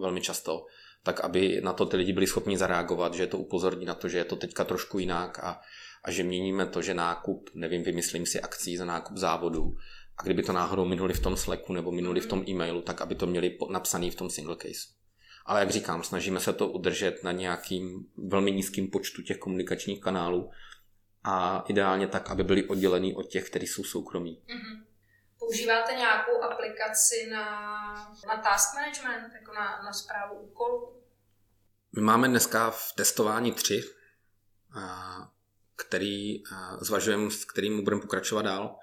velmi 0.00 0.20
často, 0.20 0.66
tak 1.02 1.20
aby 1.20 1.60
na 1.64 1.72
to 1.72 1.86
ty 1.86 1.96
lidi 1.96 2.12
byli 2.12 2.26
schopni 2.26 2.58
zareagovat, 2.58 3.14
že 3.14 3.26
to 3.26 3.38
upozorní 3.38 3.86
na 3.86 3.94
to, 3.94 4.08
že 4.08 4.18
je 4.18 4.24
to 4.24 4.36
teďka 4.36 4.64
trošku 4.64 4.98
jinak 4.98 5.38
a, 5.38 5.60
a 6.04 6.10
že 6.10 6.22
měníme 6.22 6.66
to, 6.66 6.82
že 6.82 6.94
nákup, 6.94 7.50
nevím, 7.54 7.82
vymyslím 7.82 8.26
si 8.26 8.40
akcí 8.40 8.76
za 8.76 8.84
nákup 8.84 9.16
závodu 9.16 9.76
a 10.18 10.22
kdyby 10.22 10.42
to 10.42 10.52
náhodou 10.52 10.84
minuli 10.84 11.14
v 11.14 11.20
tom 11.20 11.36
Slacku 11.36 11.72
nebo 11.72 11.92
minuli 11.92 12.20
v 12.20 12.26
tom 12.26 12.44
e-mailu, 12.48 12.82
tak 12.82 13.00
aby 13.00 13.14
to 13.14 13.26
měli 13.26 13.58
napsaný 13.70 14.10
v 14.10 14.14
tom 14.14 14.30
single 14.30 14.56
case. 14.56 14.94
Ale 15.46 15.60
jak 15.60 15.70
říkám, 15.70 16.02
snažíme 16.02 16.40
se 16.40 16.52
to 16.52 16.68
udržet 16.68 17.24
na 17.24 17.32
nějakým 17.32 18.06
velmi 18.16 18.52
nízkým 18.52 18.90
počtu 18.90 19.22
těch 19.22 19.38
komunikačních 19.38 20.00
kanálů 20.00 20.50
a 21.24 21.64
ideálně 21.68 22.06
tak, 22.06 22.30
aby 22.30 22.44
byly 22.44 22.64
oddělený 22.64 23.14
od 23.14 23.26
těch, 23.26 23.50
kteří 23.50 23.66
jsou 23.66 23.84
soukromí. 23.84 24.38
Mm-hmm. 24.46 24.85
Používáte 25.38 25.92
nějakou 25.92 26.42
aplikaci 26.42 27.30
na, 27.30 27.46
na 28.26 28.36
task 28.36 28.74
management, 28.74 29.32
jako 29.34 29.52
na, 29.52 29.82
na 29.82 29.92
zprávu 29.92 30.40
úkolů? 30.40 31.02
My 31.96 32.02
máme 32.02 32.28
dneska 32.28 32.70
v 32.70 32.92
testování 32.96 33.52
tři, 33.52 33.84
který 35.76 36.42
zvažujeme, 36.80 37.30
s 37.30 37.44
kterým 37.44 37.84
budeme 37.84 38.02
pokračovat 38.02 38.42
dál. 38.42 38.76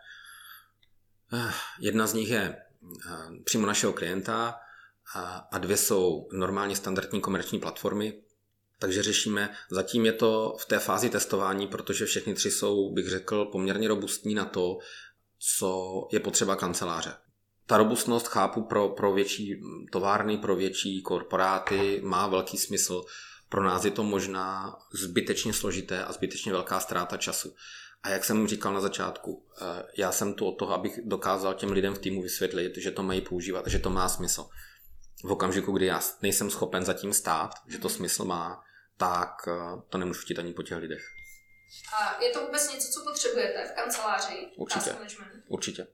Jedna 1.79 2.07
z 2.07 2.13
nich 2.13 2.29
je 2.29 2.65
přímo 3.45 3.67
našeho 3.67 3.93
klienta 3.93 4.59
a 5.51 5.57
dvě 5.57 5.77
jsou 5.77 6.27
normálně 6.31 6.75
standardní 6.75 7.21
komerční 7.21 7.59
platformy, 7.59 8.23
takže 8.79 9.03
řešíme, 9.03 9.55
zatím 9.69 10.05
je 10.05 10.13
to 10.13 10.55
v 10.59 10.65
té 10.65 10.79
fázi 10.79 11.09
testování, 11.09 11.67
protože 11.67 12.05
všechny 12.05 12.33
tři 12.33 12.51
jsou, 12.51 12.93
bych 12.93 13.09
řekl, 13.09 13.45
poměrně 13.45 13.87
robustní 13.87 14.35
na 14.35 14.45
to, 14.45 14.77
co 15.58 16.08
je 16.12 16.19
potřeba 16.19 16.56
kanceláře. 16.56 17.13
Ta 17.67 17.77
robustnost 17.77 18.27
chápu 18.27 18.63
pro, 18.63 18.89
pro 18.89 19.13
větší 19.13 19.62
továrny, 19.91 20.38
pro 20.38 20.56
větší 20.56 21.01
korporáty, 21.01 22.01
má 22.03 22.27
velký 22.27 22.58
smysl. 22.58 23.03
Pro 23.49 23.63
nás 23.63 23.86
je 23.86 23.91
to 23.91 24.03
možná 24.03 24.77
zbytečně 24.93 25.53
složité 25.53 26.03
a 26.03 26.13
zbytečně 26.13 26.51
velká 26.51 26.79
ztráta 26.79 27.17
času. 27.17 27.56
A 28.03 28.10
jak 28.10 28.25
jsem 28.25 28.47
říkal 28.47 28.73
na 28.73 28.82
začátku, 28.82 29.45
eh, 29.62 29.84
já 29.97 30.12
jsem 30.12 30.34
tu 30.34 30.45
od 30.45 30.51
toho, 30.51 30.73
abych 30.73 30.99
dokázal 31.06 31.53
těm 31.53 31.71
lidem 31.71 31.95
v 31.95 31.99
týmu 31.99 32.21
vysvětlit, 32.21 32.77
že 32.77 32.91
to 32.91 33.03
mají 33.03 33.21
používat, 33.21 33.67
že 33.67 33.79
to 33.79 33.89
má 33.89 34.10
smysl. 34.10 34.47
V 35.23 35.32
okamžiku, 35.32 35.71
kdy 35.71 35.86
já 35.86 36.01
nejsem 36.21 36.49
schopen 36.49 36.86
zatím 36.86 37.13
stát, 37.13 37.51
že 37.67 37.77
to 37.77 37.89
smysl 37.89 38.25
má, 38.25 38.63
tak 38.97 39.47
eh, 39.47 39.82
to 39.89 39.97
nemůžu 39.97 40.21
chtít 40.21 40.39
ani 40.39 40.53
po 40.53 40.63
těch 40.63 40.77
lidech. 40.77 41.22
A 41.93 42.23
je 42.23 42.29
to 42.29 42.45
vůbec 42.45 42.73
něco, 42.73 42.91
co 42.91 43.03
potřebujete 43.03 43.67
v 43.67 43.75
kanceláři? 43.75 44.47
Určitě. 44.57 44.95
Určitě. 45.47 45.88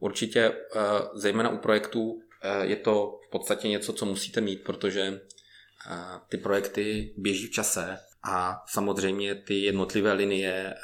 Určitě, 0.00 0.40
eh, 0.40 0.80
zejména 1.14 1.50
u 1.50 1.58
projektů, 1.58 2.22
eh, 2.42 2.66
je 2.66 2.76
to 2.76 3.20
v 3.26 3.30
podstatě 3.30 3.68
něco, 3.68 3.92
co 3.92 4.06
musíte 4.06 4.40
mít, 4.40 4.64
protože 4.64 5.02
eh, 5.90 6.20
ty 6.28 6.36
projekty 6.36 7.14
běží 7.16 7.46
v 7.46 7.50
čase 7.50 7.98
a 8.22 8.62
samozřejmě 8.66 9.34
ty 9.34 9.62
jednotlivé 9.62 10.12
linie 10.12 10.74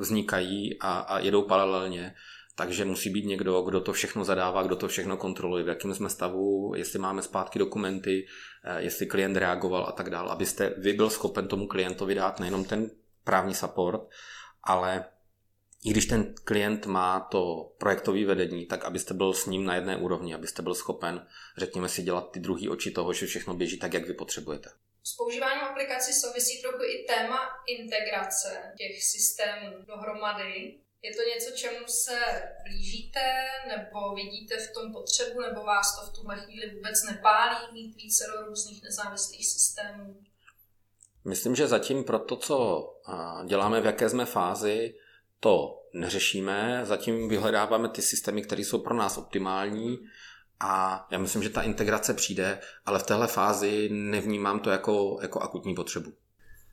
vznikají 0.00 0.78
a, 0.80 0.98
a 0.98 1.18
jedou 1.18 1.42
paralelně, 1.42 2.14
takže 2.54 2.84
musí 2.84 3.10
být 3.10 3.24
někdo, 3.24 3.62
kdo 3.62 3.80
to 3.80 3.92
všechno 3.92 4.24
zadává, 4.24 4.62
kdo 4.62 4.76
to 4.76 4.88
všechno 4.88 5.16
kontroluje, 5.16 5.64
v 5.64 5.68
jakém 5.68 5.94
jsme 5.94 6.08
stavu, 6.08 6.72
jestli 6.76 6.98
máme 6.98 7.22
zpátky 7.22 7.58
dokumenty, 7.58 8.26
jestli 8.76 9.06
klient 9.06 9.36
reagoval 9.36 9.86
a 9.88 9.92
tak 9.92 10.10
dále, 10.10 10.30
abyste 10.30 10.74
vy 10.78 10.92
byl 10.92 11.10
schopen 11.10 11.48
tomu 11.48 11.66
klientovi 11.66 12.14
dát 12.14 12.40
nejenom 12.40 12.64
ten 12.64 12.90
právní 13.26 13.54
support, 13.54 14.00
ale 14.62 15.04
i 15.84 15.90
když 15.90 16.06
ten 16.06 16.34
klient 16.44 16.86
má 16.86 17.20
to 17.20 17.72
projektové 17.78 18.24
vedení, 18.24 18.66
tak 18.66 18.84
abyste 18.84 19.14
byl 19.14 19.34
s 19.34 19.46
ním 19.46 19.64
na 19.64 19.74
jedné 19.74 19.96
úrovni, 19.96 20.34
abyste 20.34 20.62
byl 20.62 20.74
schopen, 20.74 21.26
řekněme 21.56 21.88
si, 21.88 22.02
dělat 22.02 22.30
ty 22.30 22.40
druhý 22.40 22.68
oči 22.68 22.90
toho, 22.90 23.12
že 23.12 23.26
všechno 23.26 23.54
běží 23.54 23.78
tak, 23.78 23.94
jak 23.94 24.06
vy 24.06 24.14
potřebujete. 24.14 24.70
S 25.02 25.16
používáním 25.16 25.64
aplikací 25.64 26.12
souvisí 26.12 26.62
trochu 26.62 26.84
i 26.84 27.06
téma 27.08 27.38
integrace 27.66 28.74
těch 28.78 29.04
systémů 29.04 29.76
dohromady. 29.86 30.80
Je 31.02 31.14
to 31.16 31.22
něco, 31.22 31.50
čemu 31.56 31.86
se 31.86 32.18
blížíte, 32.62 33.20
nebo 33.68 34.14
vidíte 34.14 34.56
v 34.56 34.72
tom 34.72 34.92
potřebu, 34.92 35.40
nebo 35.40 35.64
vás 35.64 35.98
to 35.98 36.06
v 36.06 36.14
tuhle 36.14 36.36
chvíli 36.36 36.74
vůbec 36.74 37.02
nepálí 37.02 37.72
mít 37.72 37.96
více 37.96 38.24
různých 38.46 38.82
nezávislých 38.82 39.46
systémů? 39.46 40.22
Myslím, 41.26 41.56
že 41.56 41.66
zatím 41.66 42.04
pro 42.04 42.18
to, 42.18 42.36
co 42.36 42.88
děláme, 43.46 43.80
v 43.80 43.86
jaké 43.86 44.08
jsme 44.08 44.24
fázi, 44.26 44.94
to 45.40 45.82
neřešíme. 45.92 46.80
Zatím 46.84 47.28
vyhledáváme 47.28 47.88
ty 47.88 48.02
systémy, 48.02 48.42
které 48.42 48.62
jsou 48.62 48.78
pro 48.78 48.94
nás 48.94 49.18
optimální 49.18 49.98
a 50.60 51.06
já 51.10 51.18
myslím, 51.18 51.42
že 51.42 51.50
ta 51.50 51.62
integrace 51.62 52.14
přijde, 52.14 52.60
ale 52.86 52.98
v 52.98 53.02
téhle 53.02 53.26
fázi 53.26 53.88
nevnímám 53.92 54.60
to 54.60 54.70
jako, 54.70 55.18
jako 55.22 55.40
akutní 55.40 55.74
potřebu. 55.74 56.12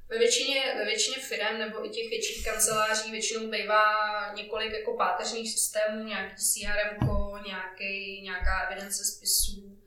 Ve 0.10 0.18
většině, 0.18 0.74
ve 0.78 0.86
většině 0.86 1.18
firm 1.18 1.60
nebo 1.60 1.86
i 1.86 1.90
těch 1.90 2.10
větších 2.10 2.46
kanceláří 2.46 3.12
většinou 3.12 3.52
bývá 3.52 3.84
několik 4.36 4.74
jako 4.74 4.98
páteřních 4.98 5.52
systémů, 5.52 6.04
nějaký 6.04 6.36
CRM, 6.36 7.10
nějaký, 7.46 8.22
nějaká 8.24 8.68
evidence 8.70 9.06
spisů, 9.06 9.78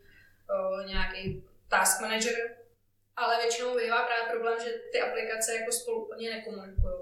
nějaký 0.87 1.45
task 1.69 2.01
manager, 2.01 2.35
ale 3.17 3.37
většinou 3.43 3.77
bývá 3.77 4.03
právě 4.03 4.33
problém, 4.33 4.59
že 4.65 4.71
ty 4.93 5.01
aplikace 5.01 5.55
jako 5.55 5.73
spolu 5.73 6.05
úplně 6.05 6.31
nekomunikují. 6.31 6.95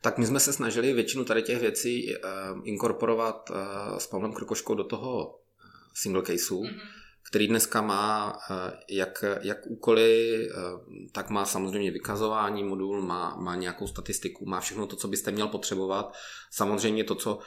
Tak 0.00 0.18
my 0.18 0.26
jsme 0.26 0.40
se 0.40 0.52
snažili 0.52 0.92
většinu 0.92 1.24
tady 1.24 1.42
těch 1.42 1.60
věcí 1.60 2.16
uh, 2.16 2.60
inkorporovat 2.64 3.50
uh, 3.50 3.98
s 3.98 4.06
Pavlem 4.06 4.32
Krkoškou 4.32 4.74
do 4.74 4.84
toho 4.84 5.34
eh, 5.34 5.68
single 5.94 6.22
caseu, 6.22 6.62
mm-hmm. 6.62 6.80
který 7.28 7.48
dneska 7.48 7.80
má 7.80 8.32
uh, 8.32 8.56
jak, 8.90 9.24
jak 9.40 9.66
úkoly, 9.66 10.38
uh, 10.48 10.80
tak 11.12 11.30
má 11.30 11.44
samozřejmě 11.44 11.90
vykazování 11.90 12.64
modul, 12.64 13.02
má, 13.02 13.36
má 13.36 13.54
nějakou 13.54 13.86
statistiku, 13.86 14.46
má 14.46 14.60
všechno 14.60 14.86
to, 14.86 14.96
co 14.96 15.08
byste 15.08 15.30
měl 15.30 15.48
potřebovat. 15.48 16.16
Samozřejmě 16.50 17.04
to, 17.04 17.14
co 17.14 17.38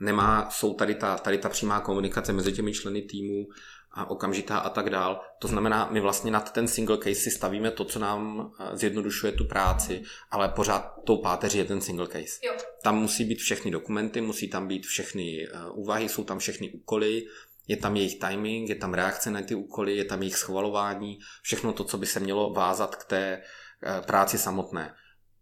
nemá, 0.00 0.50
jsou 0.50 0.74
tady 0.74 0.94
ta, 0.94 1.18
tady 1.18 1.38
ta 1.38 1.48
přímá 1.48 1.80
komunikace 1.80 2.32
mezi 2.32 2.52
těmi 2.52 2.72
členy 2.72 3.02
týmu, 3.02 3.46
a 3.94 4.10
okamžitá 4.10 4.58
a 4.58 4.70
tak 4.70 4.90
dál. 4.90 5.20
To 5.38 5.48
znamená, 5.48 5.88
my 5.90 6.00
vlastně 6.00 6.30
nad 6.30 6.52
ten 6.52 6.68
single 6.68 6.98
case 6.98 7.14
si 7.14 7.30
stavíme 7.30 7.70
to, 7.70 7.84
co 7.84 7.98
nám 7.98 8.52
eh, 8.60 8.76
zjednodušuje 8.76 9.32
tu 9.32 9.44
práci, 9.44 10.02
ale 10.30 10.48
pořád 10.48 10.94
tou 11.04 11.16
páteří 11.16 11.58
je 11.58 11.64
ten 11.64 11.80
single 11.80 12.06
case. 12.06 12.38
Jo. 12.42 12.52
Tam 12.82 12.98
musí 12.98 13.24
být 13.24 13.38
všechny 13.38 13.70
dokumenty, 13.70 14.20
musí 14.20 14.48
tam 14.48 14.68
být 14.68 14.86
všechny 14.86 15.46
eh, 15.46 15.70
úvahy, 15.70 16.08
jsou 16.08 16.24
tam 16.24 16.38
všechny 16.38 16.70
úkoly, 16.70 17.26
je 17.68 17.76
tam 17.76 17.96
jejich 17.96 18.18
timing, 18.18 18.68
je 18.68 18.74
tam 18.74 18.94
reakce 18.94 19.30
na 19.30 19.42
ty 19.42 19.54
úkoly, 19.54 19.96
je 19.96 20.04
tam 20.04 20.22
jejich 20.22 20.36
schvalování, 20.36 21.18
všechno 21.42 21.72
to, 21.72 21.84
co 21.84 21.98
by 21.98 22.06
se 22.06 22.20
mělo 22.20 22.52
vázat 22.52 22.96
k 22.96 23.04
té 23.04 23.42
eh, 23.82 24.02
práci 24.06 24.38
samotné. 24.38 24.94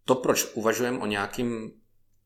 To, 0.05 0.15
proč 0.15 0.47
uvažujeme 0.55 0.99
o 0.99 1.07
nějakým 1.07 1.73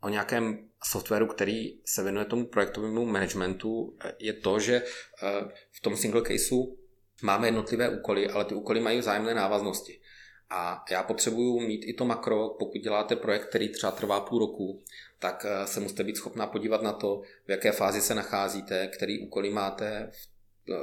o 0.05 0.09
nějakém 0.09 0.69
softwaru, 0.85 1.27
který 1.27 1.81
se 1.85 2.03
věnuje 2.03 2.25
tomu 2.25 2.47
projektovému 2.47 3.07
managementu, 3.07 3.97
je 4.19 4.33
to, 4.33 4.61
že 4.61 4.83
eh, 5.23 5.45
v 5.73 5.81
tom 5.81 5.97
single 5.97 6.23
caseu 6.23 6.79
máme 7.23 7.49
jednotlivé 7.49 7.89
úkoly, 7.89 8.29
ale 8.29 8.45
ty 8.45 8.55
úkoly 8.55 8.81
mají 8.81 8.99
vzájemné 8.99 9.35
návaznosti. 9.35 10.01
A 10.51 10.85
já 10.91 11.03
potřebuju 11.03 11.61
mít 11.61 11.85
i 11.85 11.95
to 11.95 12.05
makro, 12.05 12.49
pokud 12.49 12.79
děláte 12.79 13.17
projekt, 13.17 13.45
který 13.45 13.69
třeba 13.69 13.93
trvá 13.93 14.21
půl 14.21 14.39
roku, 14.39 14.83
tak 15.19 15.47
eh, 15.49 15.67
se 15.67 15.81
musíte 15.81 16.05
být 16.05 16.17
schopná 16.17 16.47
podívat 16.47 16.83
na 16.83 16.93
to, 16.93 17.23
v 17.47 17.51
jaké 17.51 17.73
fázi 17.73 18.01
se 18.01 18.15
nacházíte, 18.15 18.87
který 18.87 19.27
úkoly 19.27 19.51
máte 19.51 20.11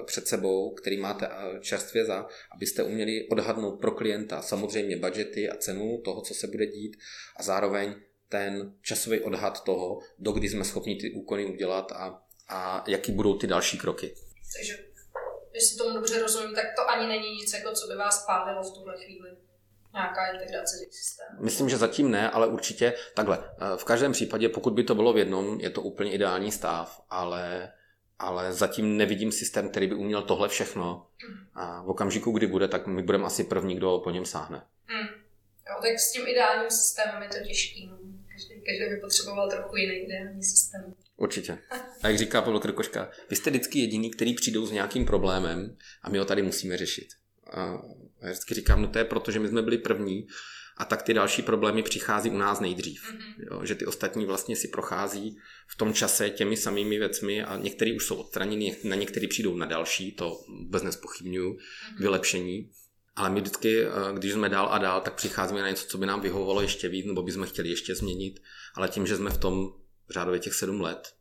před 0.05 0.27
sebou, 0.27 0.73
který 0.73 0.97
máte 0.97 1.29
čerstvě 1.61 2.05
za, 2.05 2.27
abyste 2.51 2.83
uměli 2.83 3.27
odhadnout 3.31 3.81
pro 3.81 3.91
klienta 3.91 4.41
samozřejmě 4.41 4.97
budgety 4.97 5.49
a 5.49 5.57
cenu 5.57 6.01
toho, 6.03 6.21
co 6.21 6.33
se 6.33 6.47
bude 6.47 6.65
dít 6.65 6.97
a 7.37 7.43
zároveň 7.43 7.95
ten 8.31 8.73
časový 8.81 9.19
odhad 9.19 9.63
toho, 9.63 9.99
dokdy 10.19 10.49
jsme 10.49 10.63
schopni 10.63 10.95
ty 10.95 11.11
úkony 11.11 11.45
udělat 11.45 11.91
a, 11.91 12.23
a 12.49 12.83
jaký 12.87 13.11
budou 13.11 13.37
ty 13.37 13.47
další 13.47 13.77
kroky. 13.77 14.15
Takže, 14.57 14.77
jestli 15.53 15.77
tomu 15.77 15.95
dobře 15.95 16.21
rozumím, 16.21 16.55
tak 16.55 16.65
to 16.75 16.89
ani 16.89 17.07
není 17.07 17.35
nic, 17.35 17.53
jako 17.53 17.71
co 17.71 17.87
by 17.87 17.95
vás 17.95 18.25
pálilo 18.25 18.63
v 18.63 18.73
tuhle 18.73 18.97
chvíli 18.97 19.29
nějaká 19.93 20.31
integrace 20.31 20.77
těch 20.79 20.93
systémů? 20.93 21.43
Myslím, 21.43 21.69
že 21.69 21.77
zatím 21.77 22.11
ne, 22.11 22.29
ale 22.29 22.47
určitě 22.47 22.93
takhle. 23.15 23.43
V 23.75 23.83
každém 23.83 24.11
případě, 24.11 24.49
pokud 24.49 24.73
by 24.73 24.83
to 24.83 24.95
bylo 24.95 25.13
v 25.13 25.17
jednom, 25.17 25.59
je 25.59 25.69
to 25.69 25.81
úplně 25.81 26.11
ideální 26.11 26.51
stav, 26.51 27.01
ale, 27.09 27.73
ale 28.19 28.53
zatím 28.53 28.97
nevidím 28.97 29.31
systém, 29.31 29.69
který 29.69 29.87
by 29.87 29.95
uměl 29.95 30.21
tohle 30.21 30.49
všechno. 30.49 31.07
A 31.53 31.81
v 31.81 31.89
okamžiku, 31.89 32.31
kdy 32.31 32.47
bude, 32.47 32.67
tak 32.67 32.87
my 32.87 33.03
budeme 33.03 33.25
asi 33.25 33.43
první, 33.43 33.75
kdo 33.75 33.99
po 34.03 34.09
něm 34.09 34.25
sáhne. 34.25 34.65
Hmm. 34.85 35.07
Jo, 35.69 35.75
tak 35.81 35.99
s 35.99 36.11
tím 36.11 36.27
ideálním 36.27 36.71
systémem 36.71 37.21
je 37.23 37.29
to 37.29 37.47
těžký. 37.47 37.91
Každý, 38.65 38.79
každý 38.79 38.95
by 38.95 39.01
potřeboval 39.01 39.49
trochu 39.49 39.75
jiný 39.75 39.95
ideální 39.95 40.43
systém. 40.43 40.93
Určitě. 41.17 41.57
A 42.01 42.07
jak 42.07 42.17
říká 42.17 42.41
Pavel 42.41 42.59
Krkoška, 42.59 43.11
vy 43.29 43.35
jste 43.35 43.49
vždycky 43.49 43.79
jediný, 43.79 44.11
který 44.11 44.33
přijdou 44.33 44.65
s 44.65 44.71
nějakým 44.71 45.05
problémem 45.05 45.77
a 46.01 46.09
my 46.09 46.17
ho 46.17 46.25
tady 46.25 46.41
musíme 46.41 46.77
řešit. 46.77 47.07
A 47.53 47.81
já 48.21 48.29
vždycky 48.29 48.53
říkám, 48.53 48.81
no 48.81 48.87
to 48.87 48.97
je 48.97 49.05
proto, 49.05 49.31
že 49.31 49.39
my 49.39 49.47
jsme 49.47 49.61
byli 49.61 49.77
první 49.77 50.27
a 50.77 50.85
tak 50.85 51.01
ty 51.01 51.13
další 51.13 51.41
problémy 51.41 51.83
přichází 51.83 52.29
u 52.29 52.37
nás 52.37 52.59
nejdřív. 52.59 53.13
Mm-hmm. 53.13 53.45
Jo, 53.51 53.65
že 53.65 53.75
ty 53.75 53.85
ostatní 53.85 54.25
vlastně 54.25 54.55
si 54.55 54.67
prochází 54.67 55.37
v 55.67 55.77
tom 55.77 55.93
čase 55.93 56.29
těmi 56.29 56.57
samými 56.57 56.97
věcmi 56.97 57.43
a 57.43 57.57
některý 57.57 57.95
už 57.95 58.05
jsou 58.05 58.15
odstraněni, 58.15 58.77
na 58.83 58.95
některý 58.95 59.27
přijdou 59.27 59.55
na 59.55 59.65
další, 59.65 60.11
to 60.11 60.43
vůbec 60.63 60.83
nespochybnuju, 60.83 61.53
mm-hmm. 61.53 61.99
vylepšení. 61.99 62.71
Ale 63.15 63.29
my 63.29 63.41
vždycky, 63.41 63.85
eh, 63.85 63.89
když 64.13 64.33
jsme 64.33 64.49
dál 64.49 64.67
a 64.71 64.77
dál, 64.77 65.01
tak 65.01 65.15
přicházíme 65.15 65.61
na 65.61 65.69
něco, 65.69 65.87
co 65.87 65.97
by 65.97 66.05
nám 66.05 66.21
vyhovovalo 66.21 66.61
ještě 66.61 66.89
víc, 66.89 67.05
nebo 67.05 67.23
bychom 67.23 67.45
chtěli 67.45 67.69
ještě 67.69 67.95
změnit. 67.95 68.39
Ale 68.75 68.89
tím, 68.89 69.07
že 69.07 69.15
jsme 69.15 69.29
v 69.29 69.37
tom 69.37 69.73
řádově 70.09 70.39
těch 70.39 70.53
sedm 70.53 70.81
let, 70.81 71.15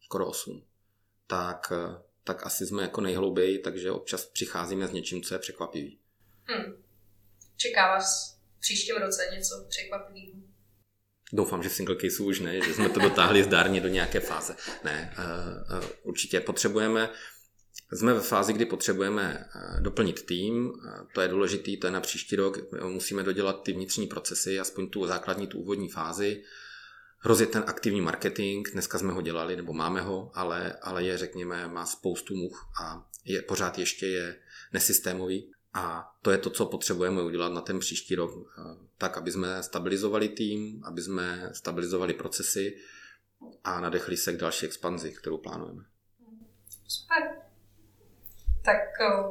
skoro 0.00 0.26
osm, 0.26 0.66
tak 1.26 1.72
eh, 1.76 2.02
tak 2.24 2.46
asi 2.46 2.66
jsme 2.66 2.82
jako 2.82 3.00
nejhlouběji, 3.00 3.58
takže 3.58 3.90
občas 3.90 4.24
přicházíme 4.26 4.88
s 4.88 4.92
něčím, 4.92 5.22
co 5.22 5.34
je 5.34 5.38
překvapivý. 5.38 5.98
Hmm. 6.44 6.82
Čeká 7.56 7.88
vás 7.88 8.38
v 8.56 8.60
příštím 8.60 8.96
roce 8.96 9.22
něco 9.32 9.66
překvapivého? 9.68 10.42
Doufám, 11.32 11.62
že 11.62 11.68
v 11.68 11.72
single 11.72 11.96
caseu 11.96 12.26
už 12.26 12.40
ne, 12.40 12.60
že 12.60 12.74
jsme 12.74 12.88
to 12.88 13.00
dotáhli 13.00 13.44
zdárně 13.44 13.80
do 13.80 13.88
nějaké 13.88 14.20
fáze. 14.20 14.56
Ne, 14.84 15.14
uh, 15.18 15.78
uh, 15.78 15.84
určitě 16.02 16.40
potřebujeme, 16.40 17.10
jsme 17.92 18.14
ve 18.14 18.20
fázi, 18.20 18.52
kdy 18.52 18.66
potřebujeme 18.66 19.48
doplnit 19.80 20.26
tým, 20.26 20.72
to 21.14 21.20
je 21.20 21.28
důležité, 21.28 21.76
to 21.80 21.86
je 21.86 21.90
na 21.90 22.00
příští 22.00 22.36
rok, 22.36 22.58
musíme 22.88 23.22
dodělat 23.22 23.62
ty 23.62 23.72
vnitřní 23.72 24.06
procesy, 24.06 24.60
aspoň 24.60 24.88
tu 24.88 25.06
základní, 25.06 25.46
tu 25.46 25.58
úvodní 25.58 25.88
fázi, 25.88 26.42
rozjet 27.24 27.50
ten 27.50 27.64
aktivní 27.66 28.00
marketing, 28.00 28.68
dneska 28.72 28.98
jsme 28.98 29.12
ho 29.12 29.22
dělali, 29.22 29.56
nebo 29.56 29.72
máme 29.72 30.00
ho, 30.00 30.30
ale, 30.34 30.72
ale 30.82 31.04
je, 31.04 31.18
řekněme, 31.18 31.68
má 31.68 31.86
spoustu 31.86 32.36
much 32.36 32.70
a 32.82 33.08
je 33.24 33.42
pořád 33.42 33.78
ještě 33.78 34.06
je 34.06 34.36
nesystémový. 34.72 35.52
A 35.74 36.14
to 36.22 36.30
je 36.30 36.38
to, 36.38 36.50
co 36.50 36.66
potřebujeme 36.66 37.22
udělat 37.22 37.52
na 37.52 37.60
ten 37.60 37.78
příští 37.78 38.14
rok, 38.14 38.30
tak, 38.98 39.16
aby 39.16 39.32
jsme 39.32 39.62
stabilizovali 39.62 40.28
tým, 40.28 40.84
aby 40.84 41.02
jsme 41.02 41.50
stabilizovali 41.52 42.14
procesy 42.14 42.76
a 43.64 43.80
nadechli 43.80 44.16
se 44.16 44.32
k 44.32 44.36
další 44.36 44.66
expanzi, 44.66 45.12
kterou 45.12 45.38
plánujeme. 45.38 45.84
Super. 46.88 47.31
Tak 48.62 48.78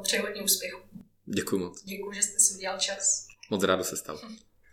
přeji 0.03 0.21
hodně 0.21 0.41
úspěchu. 0.41 0.79
Děkuji 1.25 1.57
moc. 1.57 1.83
Děkuji, 1.83 2.11
že 2.13 2.21
jste 2.21 2.39
si 2.39 2.53
udělal 2.55 2.79
čas. 2.79 3.27
Moc 3.49 3.63
rádo 3.63 3.83
se 3.83 3.97
stalo. 3.97 4.19